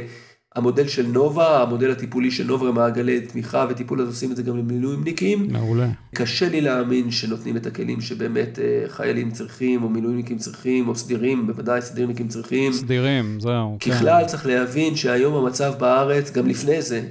[0.56, 4.56] המודל של נובה, המודל הטיפולי של נובה, מעגלי תמיכה וטיפול, אז עושים את זה גם
[4.56, 5.52] למילואימניקים.
[5.52, 5.88] מעולה.
[6.14, 11.46] קשה לי להאמין שנותנים את הכלים שבאמת אה, חיילים צריכים, או מילואימניקים צריכים, או סדירים,
[11.46, 12.72] בוודאי סדירניקים צריכים.
[12.72, 13.76] סדירים, זהו.
[13.80, 13.90] כן.
[13.90, 17.02] ככלל צריך להבין שהיום המצב בארץ, גם לפני זה,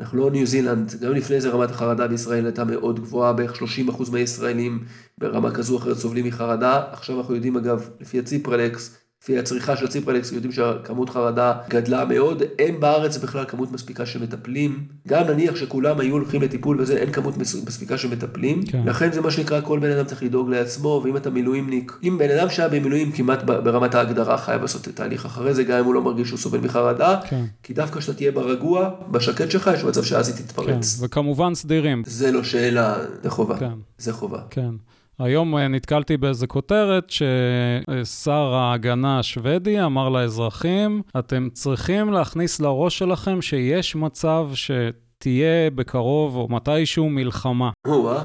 [0.00, 4.10] אנחנו לא ניו זילנד, גם לפני זה רמת החרדה בישראל הייתה מאוד גבוהה, בערך 30%
[4.12, 4.84] מהישראלים
[5.18, 6.82] ברמה כזו או אחרת סובלים מחרדה.
[6.92, 12.42] עכשיו אנחנו יודעים אגב, לפי הציפרלקס, לפי הצריכה של ציפרלקס, יודעים שהכמות חרדה גדלה מאוד,
[12.58, 14.84] אין בארץ בכלל כמות מספיקה של מטפלים.
[15.08, 18.62] גם נניח שכולם היו הולכים לטיפול וזה, אין כמות מס- מספיקה של מטפלים.
[18.66, 18.82] כן.
[18.86, 22.30] לכן זה מה שנקרא, כל בן אדם צריך לדאוג לעצמו, ואם אתה מילואימניק, אם בן
[22.38, 25.94] אדם שהיה במילואים כמעט ברמת ההגדרה חייב לעשות את התהליך אחרי זה, גם אם הוא
[25.94, 27.44] לא מרגיש שהוא סובל מחרדה, כן.
[27.62, 30.98] כי דווקא כשאתה תהיה ברגוע, בשקט שלך, יש מצב שאז היא כן, תתפרץ.
[31.02, 32.02] וכמובן סדירים.
[32.06, 33.58] זה לא שאלה, זה חובה.
[33.58, 33.72] כן.
[33.98, 34.38] זה חובה.
[34.50, 34.70] כן.
[35.18, 43.42] היום אה, נתקלתי באיזה כותרת ששר ההגנה השוודי אמר לאזרחים, אתם צריכים להכניס לראש שלכם
[43.42, 47.70] שיש מצב שתהיה בקרוב או מתישהו מלחמה.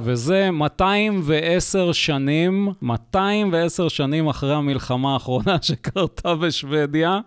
[0.02, 7.20] וזה 210 שנים, 210 שנים אחרי המלחמה האחרונה שקרתה בשוודיה.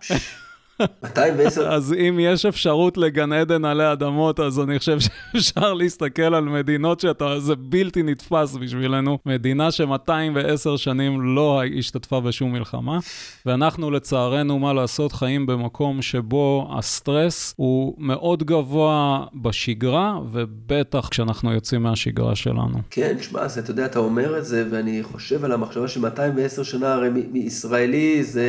[0.81, 1.73] 210...
[1.73, 6.99] אז אם יש אפשרות לגן עדן עלי אדמות, אז אני חושב שאפשר להסתכל על מדינות
[6.99, 9.17] שאתה, זה בלתי נתפס בשבילנו.
[9.25, 12.99] מדינה ש-210 שנים לא השתתפה בשום מלחמה,
[13.45, 21.83] ואנחנו לצערנו, מה לעשות, חיים במקום שבו הסטרס הוא מאוד גבוה בשגרה, ובטח כשאנחנו יוצאים
[21.83, 22.77] מהשגרה שלנו.
[22.89, 27.09] כן, שמע, אתה יודע, אתה אומר את זה, ואני חושב על המחשבה ש-210 שנה, הרי
[27.31, 28.47] מישראלי זה...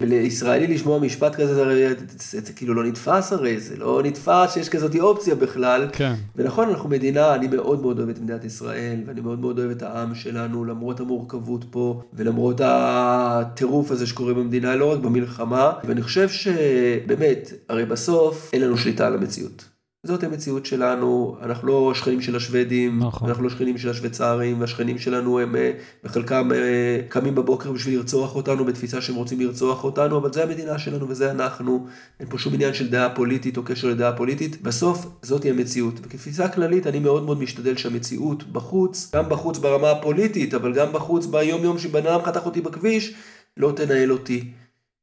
[0.00, 4.54] לישראלי לשמוע משפט כזה, זה, זה, זה, זה כאילו לא נתפס הרי, זה לא נתפס
[4.54, 5.88] שיש כזאת אופציה בכלל.
[5.92, 6.14] כן.
[6.36, 9.82] ונכון, אנחנו מדינה, אני מאוד מאוד אוהב את מדינת ישראל, ואני מאוד מאוד אוהב את
[9.82, 16.28] העם שלנו, למרות המורכבות פה, ולמרות הטירוף הזה שקורה במדינה, לא רק במלחמה, ואני חושב
[16.28, 19.71] שבאמת, הרי בסוף אין לנו שליטה על המציאות.
[20.06, 23.28] זאת המציאות שלנו, אנחנו לא שכנים של השוודים, נכון.
[23.28, 25.72] אנחנו לא שכנים של השוויצרים, והשכנים שלנו הם אה,
[26.04, 30.78] בחלקם אה, קמים בבוקר בשביל לרצוח אותנו בתפיסה שהם רוצים לרצוח אותנו, אבל זה המדינה
[30.78, 31.86] שלנו וזה אנחנו,
[32.20, 35.94] אין פה שום עניין של דעה פוליטית או קשר לדעה פוליטית, בסוף זאתי המציאות.
[36.02, 41.26] וכתפיסה כללית אני מאוד מאוד משתדל שהמציאות בחוץ, גם בחוץ ברמה הפוליטית, אבל גם בחוץ
[41.26, 43.14] ביום יום שבן אדם חתך אותי בכביש,
[43.56, 44.52] לא תנהל אותי.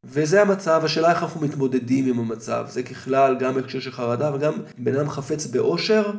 [0.03, 4.53] וזה המצב, השאלה איך אנחנו מתמודדים עם המצב, זה ככלל גם בהקשר של חרדה וגם
[4.53, 6.11] אם בן אדם חפץ באושר,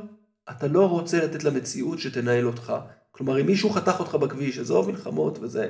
[0.50, 2.72] אתה לא רוצה לתת למציאות שתנהל אותך.
[3.10, 5.68] כלומר, אם מישהו חתך אותך בכביש, עזוב מלחמות וזה,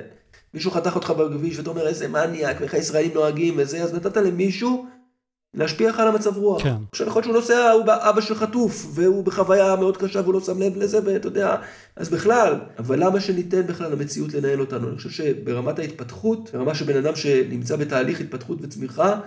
[0.53, 4.85] מישהו חתך אותך בכביש ואתה אומר איזה מניאק ואיך הישראלים נוהגים וזה, אז נתת למישהו
[5.53, 6.63] להשפיע לך על המצב רוח.
[6.63, 6.75] כן.
[6.91, 10.41] עכשיו יכול להיות שהוא נוסע, הוא אבא של חטוף, והוא בחוויה מאוד קשה והוא לא
[10.41, 11.55] שם לב לזה, ואתה יודע,
[11.95, 14.89] אז בכלל, אבל למה שניתן בכלל למציאות לנהל אותנו?
[14.89, 19.19] אני חושב שברמת ההתפתחות, ברמה של בן אדם שנמצא בתהליך התפתחות וצמיחה,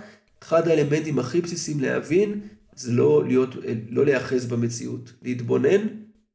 [0.43, 2.41] אחד האלמנטים הכי בסיסיים להבין,
[2.77, 3.57] זה לא להיות,
[3.91, 5.87] לא להיאחז במציאות, להתבונן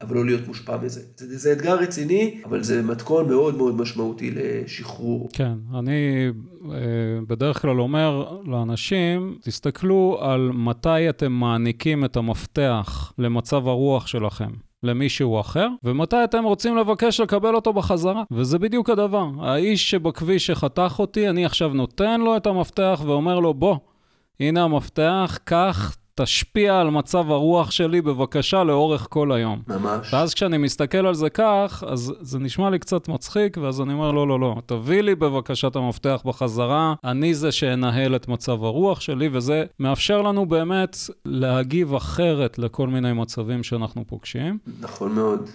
[0.01, 1.01] אבל לא להיות מושפע מזה.
[1.15, 5.29] זה, זה אתגר רציני, אבל זה מתכון מאוד מאוד משמעותי לשחרור.
[5.33, 6.27] כן, אני
[6.71, 6.77] אה,
[7.27, 14.49] בדרך כלל אומר לאנשים, תסתכלו על מתי אתם מעניקים את המפתח למצב הרוח שלכם.
[14.83, 18.23] למישהו אחר, ומתי אתם רוצים לבקש לקבל אותו בחזרה.
[18.31, 19.27] וזה בדיוק הדבר.
[19.41, 23.77] האיש שבכביש שחתך אותי, אני עכשיו נותן לו את המפתח ואומר לו, בוא,
[24.39, 29.61] הנה המפתח, קח, תשפיע על מצב הרוח שלי בבקשה לאורך כל היום.
[29.67, 30.13] ממש.
[30.13, 34.11] ואז כשאני מסתכל על זה כך, אז זה נשמע לי קצת מצחיק, ואז אני אומר,
[34.11, 38.99] לא, לא, לא, תביא לי בבקשה את המפתח בחזרה, אני זה שאנהל את מצב הרוח
[38.99, 44.57] שלי, וזה מאפשר לנו באמת להגיב אחרת לכל מיני מצבים שאנחנו פוגשים.
[44.81, 45.49] נכון מאוד.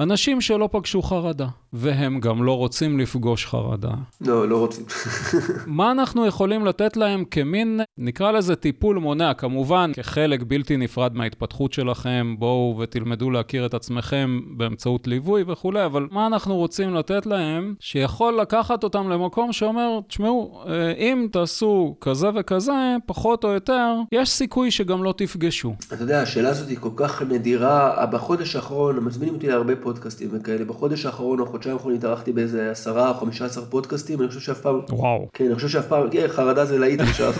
[0.00, 3.90] אנשים שלא פגשו חרדה, והם גם לא רוצים לפגוש חרדה.
[4.20, 4.84] לא, לא רוצים.
[5.66, 11.72] מה אנחנו יכולים לתת להם כמין, נקרא לזה טיפול מונע, כמובן כחלק בלתי נפרד מההתפתחות
[11.72, 17.74] שלכם, בואו ותלמדו להכיר את עצמכם באמצעות ליווי וכולי, אבל מה אנחנו רוצים לתת להם
[17.80, 24.30] שיכול לקחת אותם למקום שאומר, תשמעו, אה, אם תעשו כזה וכזה, פחות או יותר, יש
[24.30, 25.74] סיכוי שגם לא תפגשו.
[25.92, 29.89] אתה יודע, השאלה הזאת היא כל כך נדירה, בחודש האחרון, מזמינים אותי להרבה פודקאסטים
[30.30, 34.40] וכאלה, בחודש האחרון או חודשיים האחרונים התארחתי באיזה עשרה או חמישה עשר פודקאסטים, אני חושב
[34.40, 35.28] שאף פעם, וואו.
[35.32, 37.32] כן, אני חושב שאף פעם, כן, חרדה זה להיט עכשיו,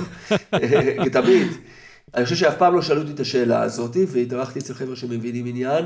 [1.13, 1.49] תמיד.
[2.15, 5.85] אני חושב שאף פעם לא שאלו אותי את השאלה הזאת, והתארחתי אצל חבר'ה שמבינים עניין,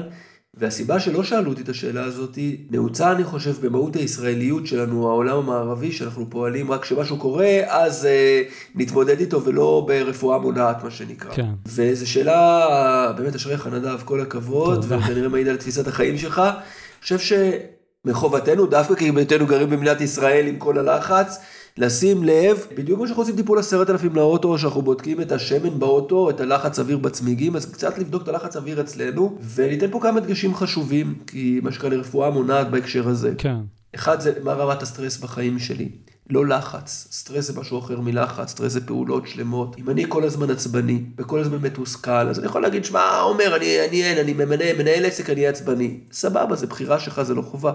[0.57, 2.39] והסיבה שלא שאלו אותי את השאלה הזאת,
[2.71, 8.43] נעוצה, אני חושב, במהות הישראליות שלנו, העולם המערבי, שאנחנו פועלים רק כשמשהו קורה, אז אה,
[8.75, 11.35] נתמודד איתו ולא ברפואה מונעת, מה שנקרא.
[11.35, 11.47] כן.
[11.67, 14.85] וזו שאלה, באמת אשריך נדב, כל הכבוד.
[14.89, 16.39] וכנראה מעיד על תפיסת החיים שלך.
[16.39, 17.19] אני חושב
[18.07, 21.39] שמחובתנו, דווקא כי בהיותנו גרים במדינת ישראל עם כל הלחץ,
[21.79, 26.31] לשים לב, בדיוק כמו שאנחנו עושים טיפול עשרת אלפים לאוטו, שאנחנו בודקים את השמן באוטו,
[26.31, 30.55] את הלחץ אוויר בצמיגים, אז קצת לבדוק את הלחץ אוויר אצלנו, וניתן פה כמה דגשים
[30.55, 33.35] חשובים, כי מה שקרוי רפואה מונעת בהקשר הזה.
[33.39, 33.57] כן.
[33.95, 35.89] אחד זה מה רמת הסטרס בחיים שלי.
[36.31, 39.77] לא לחץ, סטרס זה משהו אחר מלחץ, סטרס זה פעולות שלמות.
[39.79, 43.89] אם אני כל הזמן עצבני וכל הזמן מתוסכל, אז אני יכול להגיד, שמע, עומר, אני,
[43.89, 46.01] אני אין, אני ממנה, מנהל עסק, אני עצבני.
[46.13, 47.73] סבבה, זה בחירה שלך, זה לא חובה.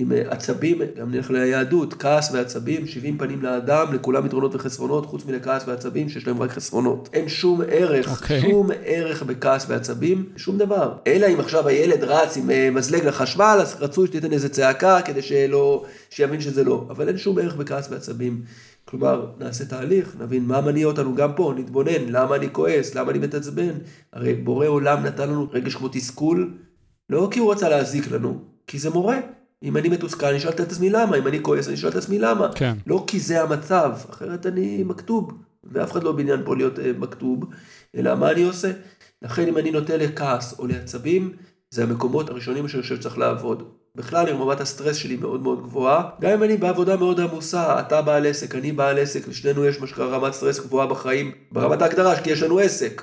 [0.00, 5.24] עם אה, עצבים, גם נלך ליהדות, כעס ועצבים, 70 פנים לאדם, לכולם יתרונות וחסרונות, חוץ
[5.26, 7.08] מלכעס ועצבים שיש להם רק חסרונות.
[7.12, 8.40] אין שום ערך, אוקיי.
[8.40, 10.92] שום ערך בכעס ועצבים, שום דבר.
[11.06, 15.22] אלא אם עכשיו הילד רץ עם אה, מזלג לחשמל, אז רצוי שתיתן איזה צעקה כדי
[15.22, 16.86] שלא, שיבין שזה לא.
[16.90, 18.42] אבל אין שום ערך בכעס ועצבים.
[18.84, 23.18] כלומר, נעשה תהליך, נבין מה מניע אותנו גם פה, נתבונן, למה אני כועס, למה אני
[23.18, 23.72] מתעצבן.
[24.12, 26.54] הרי בורא עולם נתן לנו רגש כמו תסכול,
[27.10, 29.18] לא כי הוא רצה להזיק לנו, כי זה מורה.
[29.62, 32.18] אם אני מתוסכל, אני אשאל את עצמי למה, אם אני כועס, אני אשאל את עצמי
[32.18, 32.48] למה.
[32.54, 32.74] כן.
[32.86, 35.32] לא כי זה המצב, אחרת אני מכתוב,
[35.64, 37.44] ואף אחד לא בעניין פה להיות אה, מכתוב,
[37.96, 38.72] אלא מה אני עושה.
[39.22, 41.32] לכן אם אני נוטה לכעס או לעצבים,
[41.70, 43.62] זה המקומות הראשונים שאני חושב שצריך לעבוד.
[43.94, 48.26] בכלל, רמת הסטרס שלי מאוד מאוד גבוהה, גם אם אני בעבודה מאוד עמוסה, אתה בעל
[48.26, 52.30] עסק, אני בעל עסק, לשנינו יש מה שנקרא רמת סטרס גבוהה בחיים, ברמת ההגדרה, כי
[52.30, 53.02] יש לנו עסק.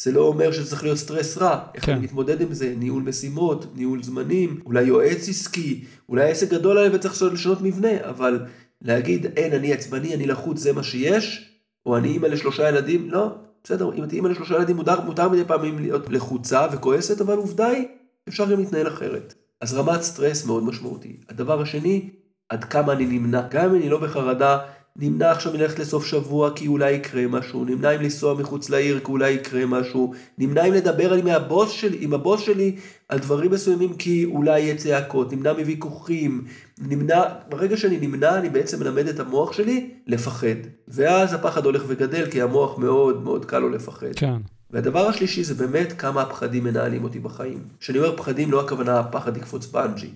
[0.00, 1.58] זה לא אומר שזה צריך להיות סטרס רע.
[1.74, 1.92] איך כן.
[1.92, 2.74] אני מתמודד עם זה?
[2.78, 8.40] ניהול משימות, ניהול זמנים, אולי יועץ עסקי, אולי עסק גדול עליי וצריך לשנות מבנה, אבל
[8.82, 11.52] להגיד, אין, אני עצבני, אני לחוץ, זה מה שיש,
[11.86, 13.34] או אני אימא לשלושה ילדים, לא,
[13.64, 17.66] בסדר, אם את אימא לשלושה ילדים, מותר, מותר מדי פעמים להיות לחוצה וכועסת, אבל עובדה
[17.66, 17.86] היא,
[18.28, 19.34] אפשר גם להתנהל אחרת.
[19.60, 21.16] אז רמת סטרס מאוד משמעותי.
[21.28, 22.10] הדבר השני,
[22.48, 23.42] עד כמה אני נמנע.
[23.50, 24.58] גם אם אני לא בחרדה,
[25.00, 29.12] נמנע עכשיו מללכת לסוף שבוע כי אולי יקרה משהו, נמנע אם לנסוע מחוץ לעיר כי
[29.12, 32.76] אולי יקרה משהו, נמנע אם לדבר עם הבוס שלי, עם הבוס שלי
[33.08, 36.44] על דברים מסוימים כי אולי יהיה צעקות, נמנע מוויכוחים,
[36.80, 40.56] נמנע, ברגע שאני נמנע אני בעצם מלמד את המוח שלי לפחד.
[40.88, 44.14] ואז הפחד הולך וגדל כי המוח מאוד מאוד קל לו לפחד.
[44.16, 44.36] כן.
[44.70, 47.62] והדבר השלישי זה באמת כמה הפחדים מנהלים אותי בחיים.
[47.80, 50.10] כשאני אומר פחדים, לא הכוונה הפחד לקפוץ בנג'י,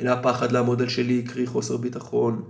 [0.00, 2.42] אלא הפחד לעמוד על שלי, קרי חוסר ביטחון,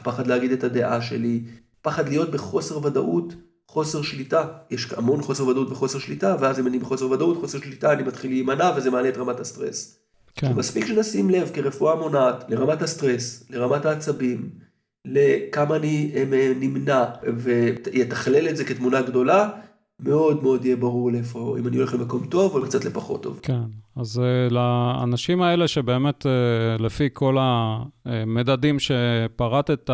[0.00, 1.42] הפחד להגיד את הדעה שלי,
[1.82, 3.34] פחד להיות בחוסר ודאות,
[3.68, 4.44] חוסר שליטה.
[4.70, 8.30] יש המון חוסר ודאות וחוסר שליטה, ואז אם אני בחוסר ודאות, חוסר שליטה, אני מתחיל
[8.30, 9.98] להימנע וזה מעלה את רמת הסטרס.
[10.34, 10.52] כן.
[10.52, 14.50] מספיק שנשים לב כרפואה מונעת לרמת הסטרס, לרמת העצבים,
[15.04, 17.04] לכמה אני אה, נמנע
[17.36, 19.50] ויתכלל את זה כתמונה גדולה,
[20.00, 23.40] מאוד מאוד יהיה ברור לאיפה, אם אני הולך למקום טוב או קצת לפחות טוב.
[23.42, 23.60] כן,
[23.96, 29.90] אז uh, לאנשים האלה שבאמת uh, לפי כל המדדים שפרטת,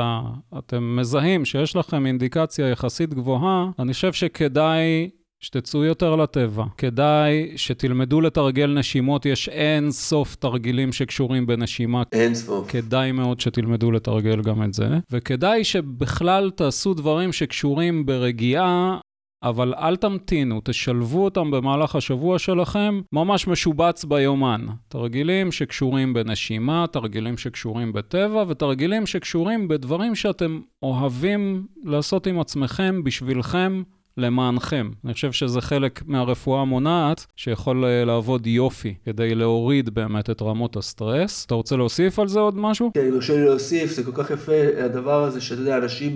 [0.59, 5.11] אתם מזהים שיש לכם אינדיקציה יחסית גבוהה, אני חושב שכדאי
[5.45, 6.65] שתצאו יותר לטבע.
[6.79, 12.03] כדאי שתלמדו לתרגל נשימות, יש אין סוף תרגילים שקשורים בנשימה.
[12.13, 12.71] אין סוף.
[12.71, 14.89] כדאי מאוד שתלמדו לתרגל גם את זה.
[15.11, 18.99] וכדאי שבכלל תעשו דברים שקשורים ברגיעה.
[19.45, 24.67] אבל אל תמתינו, תשלבו אותם במהלך השבוע שלכם, ממש משובץ ביומן.
[24.89, 33.83] תרגילים שקשורים בנשימה, תרגילים שקשורים בטבע, ותרגילים שקשורים בדברים שאתם אוהבים לעשות עם עצמכם, בשבילכם,
[34.17, 34.91] למענכם.
[35.05, 41.45] אני חושב שזה חלק מהרפואה המונעת שיכול לעבוד יופי כדי להוריד באמת את רמות הסטרס.
[41.47, 42.91] אתה רוצה להוסיף על זה עוד משהו?
[42.95, 46.15] כן, יורשה לי להוסיף, זה כל כך יפה הדבר הזה שאתה יודע, אנשים,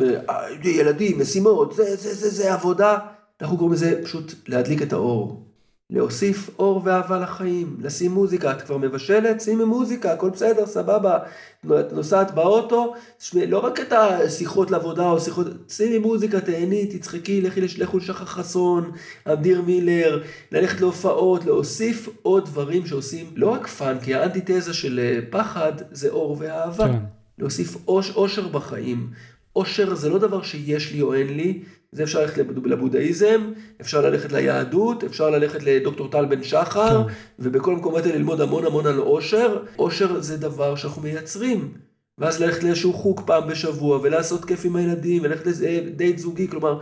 [0.65, 2.99] ילדים, משימות, זה, זה, זה, זה עבודה.
[3.41, 5.49] אנחנו קוראים לזה פשוט להדליק את האור.
[5.91, 11.19] להוסיף אור ואהבה לחיים, לשים מוזיקה, את כבר מבשלת, שימי מוזיקה, הכל בסדר, סבבה.
[11.81, 12.95] את נוסעת באוטו,
[13.35, 18.91] לא רק את השיחות לעבודה או שיחות, שימי מוזיקה, תהני, תצחקי, לכי לכו לשחר חסון,
[19.25, 20.23] אדיר מילר,
[20.53, 26.37] ללכת להופעות, להוסיף עוד דברים שעושים לא רק fun, כי האנטיתזה של פחד זה אור
[26.39, 26.89] ואהבה.
[26.89, 26.99] כן.
[27.39, 29.11] להוסיף אוש, אושר בחיים.
[29.57, 31.63] אושר זה לא דבר שיש לי או אין לי,
[31.93, 37.15] זה אפשר ללכת לבודהיזם, אפשר ללכת ליהדות, אפשר ללכת לדוקטור טל בן שחר, כן.
[37.39, 39.63] ובכל המקומות האלה ללמוד המון המון על אושר.
[39.79, 41.73] אושר זה דבר שאנחנו מייצרים.
[42.19, 46.81] ואז ללכת לאיזשהו חוג פעם בשבוע, ולעשות כיף עם הילדים, וללכת לדייט זוגי, כלומר,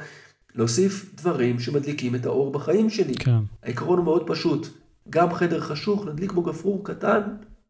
[0.55, 3.15] להוסיף דברים שמדליקים את האור בחיים שלי.
[3.15, 3.39] כן.
[3.63, 4.67] העיקרון הוא מאוד פשוט.
[5.11, 7.21] גם חדר חשוך, נדליק בו גפרור קטן,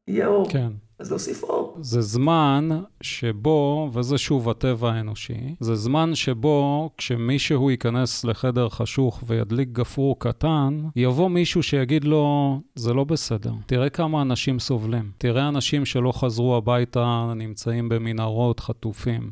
[0.09, 0.51] יהיה אור.
[0.51, 0.68] כן.
[0.99, 1.76] אז להוסיף אור.
[1.80, 2.68] זה זמן
[3.01, 10.80] שבו, וזה שוב הטבע האנושי, זה זמן שבו כשמישהו ייכנס לחדר חשוך וידליק גפרור קטן,
[10.97, 13.53] יבוא מישהו שיגיד לו, זה לא בסדר.
[13.66, 15.11] תראה כמה אנשים סובלים.
[15.18, 19.30] תראה אנשים שלא חזרו הביתה, נמצאים במנהרות, חטופים.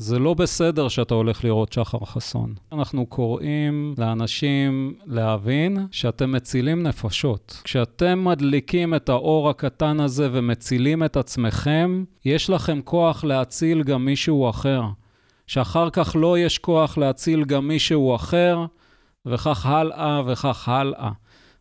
[0.00, 2.54] זה לא בסדר שאתה הולך לראות שחר חסון.
[2.72, 7.60] אנחנו קוראים לאנשים להבין שאתם מצילים נפשות.
[7.64, 14.50] כשאתם מדליקים את האור הקטן הזה ומצילים את עצמכם, יש לכם כוח להציל גם מישהו
[14.50, 14.82] אחר.
[15.46, 18.66] שאחר כך לא יש כוח להציל גם מישהו אחר,
[19.26, 21.10] וכך הלאה וכך הלאה.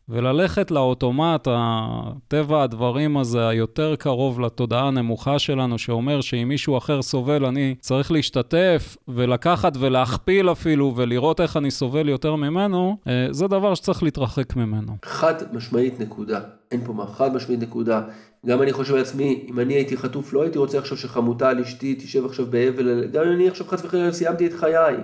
[0.09, 7.45] וללכת לאוטומט, הטבע הדברים הזה, היותר קרוב לתודעה הנמוכה שלנו, שאומר שאם מישהו אחר סובל,
[7.45, 13.75] אני צריך להשתתף ולקחת ולהכפיל אפילו, ולראות איך אני סובל יותר ממנו, אה, זה דבר
[13.75, 14.93] שצריך להתרחק ממנו.
[15.05, 16.39] חד משמעית נקודה.
[16.71, 18.01] אין פה מה, חד משמעית נקודה.
[18.45, 21.95] גם אני חושב לעצמי, אם אני הייתי חטוף, לא הייתי רוצה עכשיו שחמותה על אשתי
[21.95, 24.95] תשב עכשיו באבל, גם אם אני עכשיו חס וחלילה סיימתי את חיי.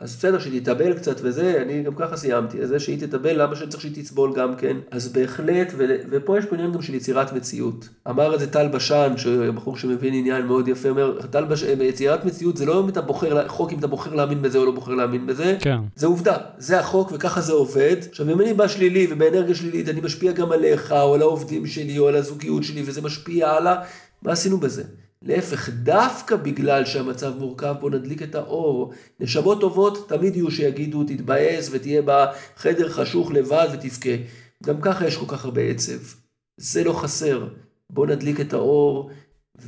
[0.00, 3.56] אז בסדר, שהיא תתאבל קצת וזה, אני גם ככה סיימתי, אז זה שהיא תתאבל, למה
[3.56, 4.76] שאני צריך שהיא תסבול גם כן?
[4.90, 7.88] אז בהחלט, ו- ופה יש פה עניין גם של יצירת מציאות.
[8.10, 9.14] אמר את זה טל בשן,
[9.54, 13.48] בחור שמבין עניין מאוד יפה, אומר, טל בשן, יצירת מציאות זה לא אם אתה בוחר,
[13.48, 15.78] חוק אם אתה בוחר להאמין בזה או לא בוחר להאמין בזה, כן.
[15.96, 17.96] זה עובדה, זה החוק וככה זה עובד.
[18.10, 21.98] עכשיו, אם אני בא שלילי ובאנרגיה שלילית, אני משפיע גם עליך, או על העובדים שלי,
[21.98, 23.76] או על הזוגיות שלי, וזה משפיע הלאה,
[24.22, 24.82] מה עשינו בזה?
[25.24, 28.92] להפך, דווקא בגלל שהמצב מורכב, בוא נדליק את האור.
[29.20, 34.10] נשמות טובות תמיד יהיו שיגידו, תתבאס ותהיה בחדר חשוך לבד ותבכה.
[34.64, 35.98] גם ככה יש כל כך הרבה עצב.
[36.56, 37.48] זה לא חסר.
[37.90, 39.10] בוא נדליק את האור,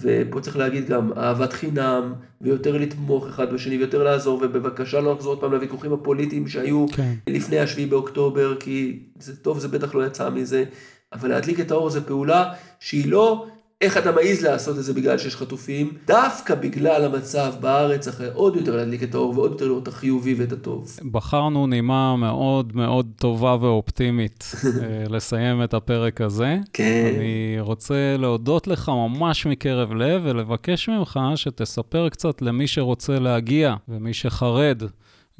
[0.00, 5.32] ופה צריך להגיד גם אהבת חינם, ויותר לתמוך אחד בשני, ויותר לעזור, ובבקשה לא לחזור
[5.32, 7.14] עוד פעם לוויכוחים הפוליטיים שהיו כן.
[7.26, 10.64] לפני השביעי באוקטובר, כי זה טוב, זה בטח לא יצא מזה,
[11.12, 13.46] אבל להדליק את האור זה פעולה שהיא לא
[13.84, 18.56] איך אתה מעז לעשות את זה בגלל שיש חטופים, דווקא בגלל המצב בארץ, אחרי עוד
[18.56, 20.96] יותר להדליק את האור ועוד יותר לראות את החיובי ואת הטוב.
[21.10, 26.56] בחרנו נימה מאוד מאוד טובה ואופטימית אה, לסיים את הפרק הזה.
[26.72, 27.12] כן.
[27.16, 34.14] אני רוצה להודות לך ממש מקרב לב ולבקש ממך שתספר קצת למי שרוצה להגיע ומי
[34.14, 34.82] שחרד.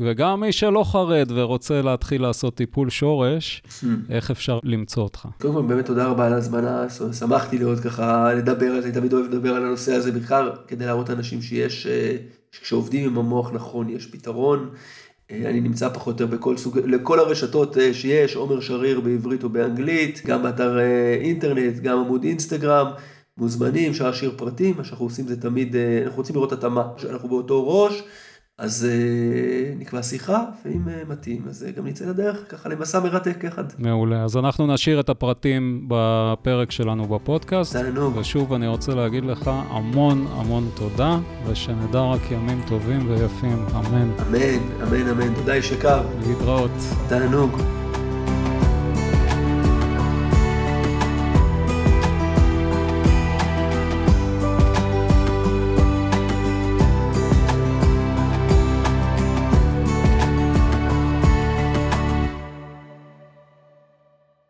[0.01, 3.63] וגם מי שלא חרד ורוצה להתחיל לעשות טיפול שורש,
[4.11, 5.29] איך אפשר למצוא אותך.
[5.41, 6.87] קודם כל, באמת תודה רבה על ההזמנה,
[7.19, 10.87] שמחתי להיות ככה, לדבר על זה, אני תמיד אוהב לדבר על הנושא הזה, בעיקר כדי
[10.87, 12.17] להראות לאנשים שיש, אה,
[12.63, 14.69] כשעובדים עם המוח נכון, יש פתרון.
[15.31, 19.45] אה, אני נמצא פחות או יותר בכל סוג, לכל הרשתות אה, שיש, עומר שריר בעברית
[19.45, 20.79] או באנגלית, גם באתר
[21.21, 22.87] אינטרנט, גם עמוד אינסטגרם.
[23.39, 27.69] מוזמנים, אפשר להשאיר פרטים, מה שאנחנו עושים זה תמיד, אנחנו רוצים לראות התאמה, שאנחנו באותו
[27.69, 28.03] ראש.
[28.59, 33.45] אז uh, נקבע שיחה, ואם uh, מתאים, אז uh, גם נצא לדרך, ככה למסע מרתק
[33.45, 33.65] יחד.
[33.79, 34.25] מעולה.
[34.25, 37.77] אז אנחנו נשאיר את הפרטים בפרק שלנו בפודקאסט.
[37.77, 38.17] תענוג.
[38.17, 43.65] ושוב, אני רוצה להגיד לך המון המון תודה, ושנדע רק ימים טובים ויפים.
[43.75, 44.11] אמן.
[44.29, 45.35] אמן, אמן, אמן.
[45.35, 46.03] תודה, איש יקר.
[46.27, 46.71] להתראות.
[47.09, 47.84] תענוג.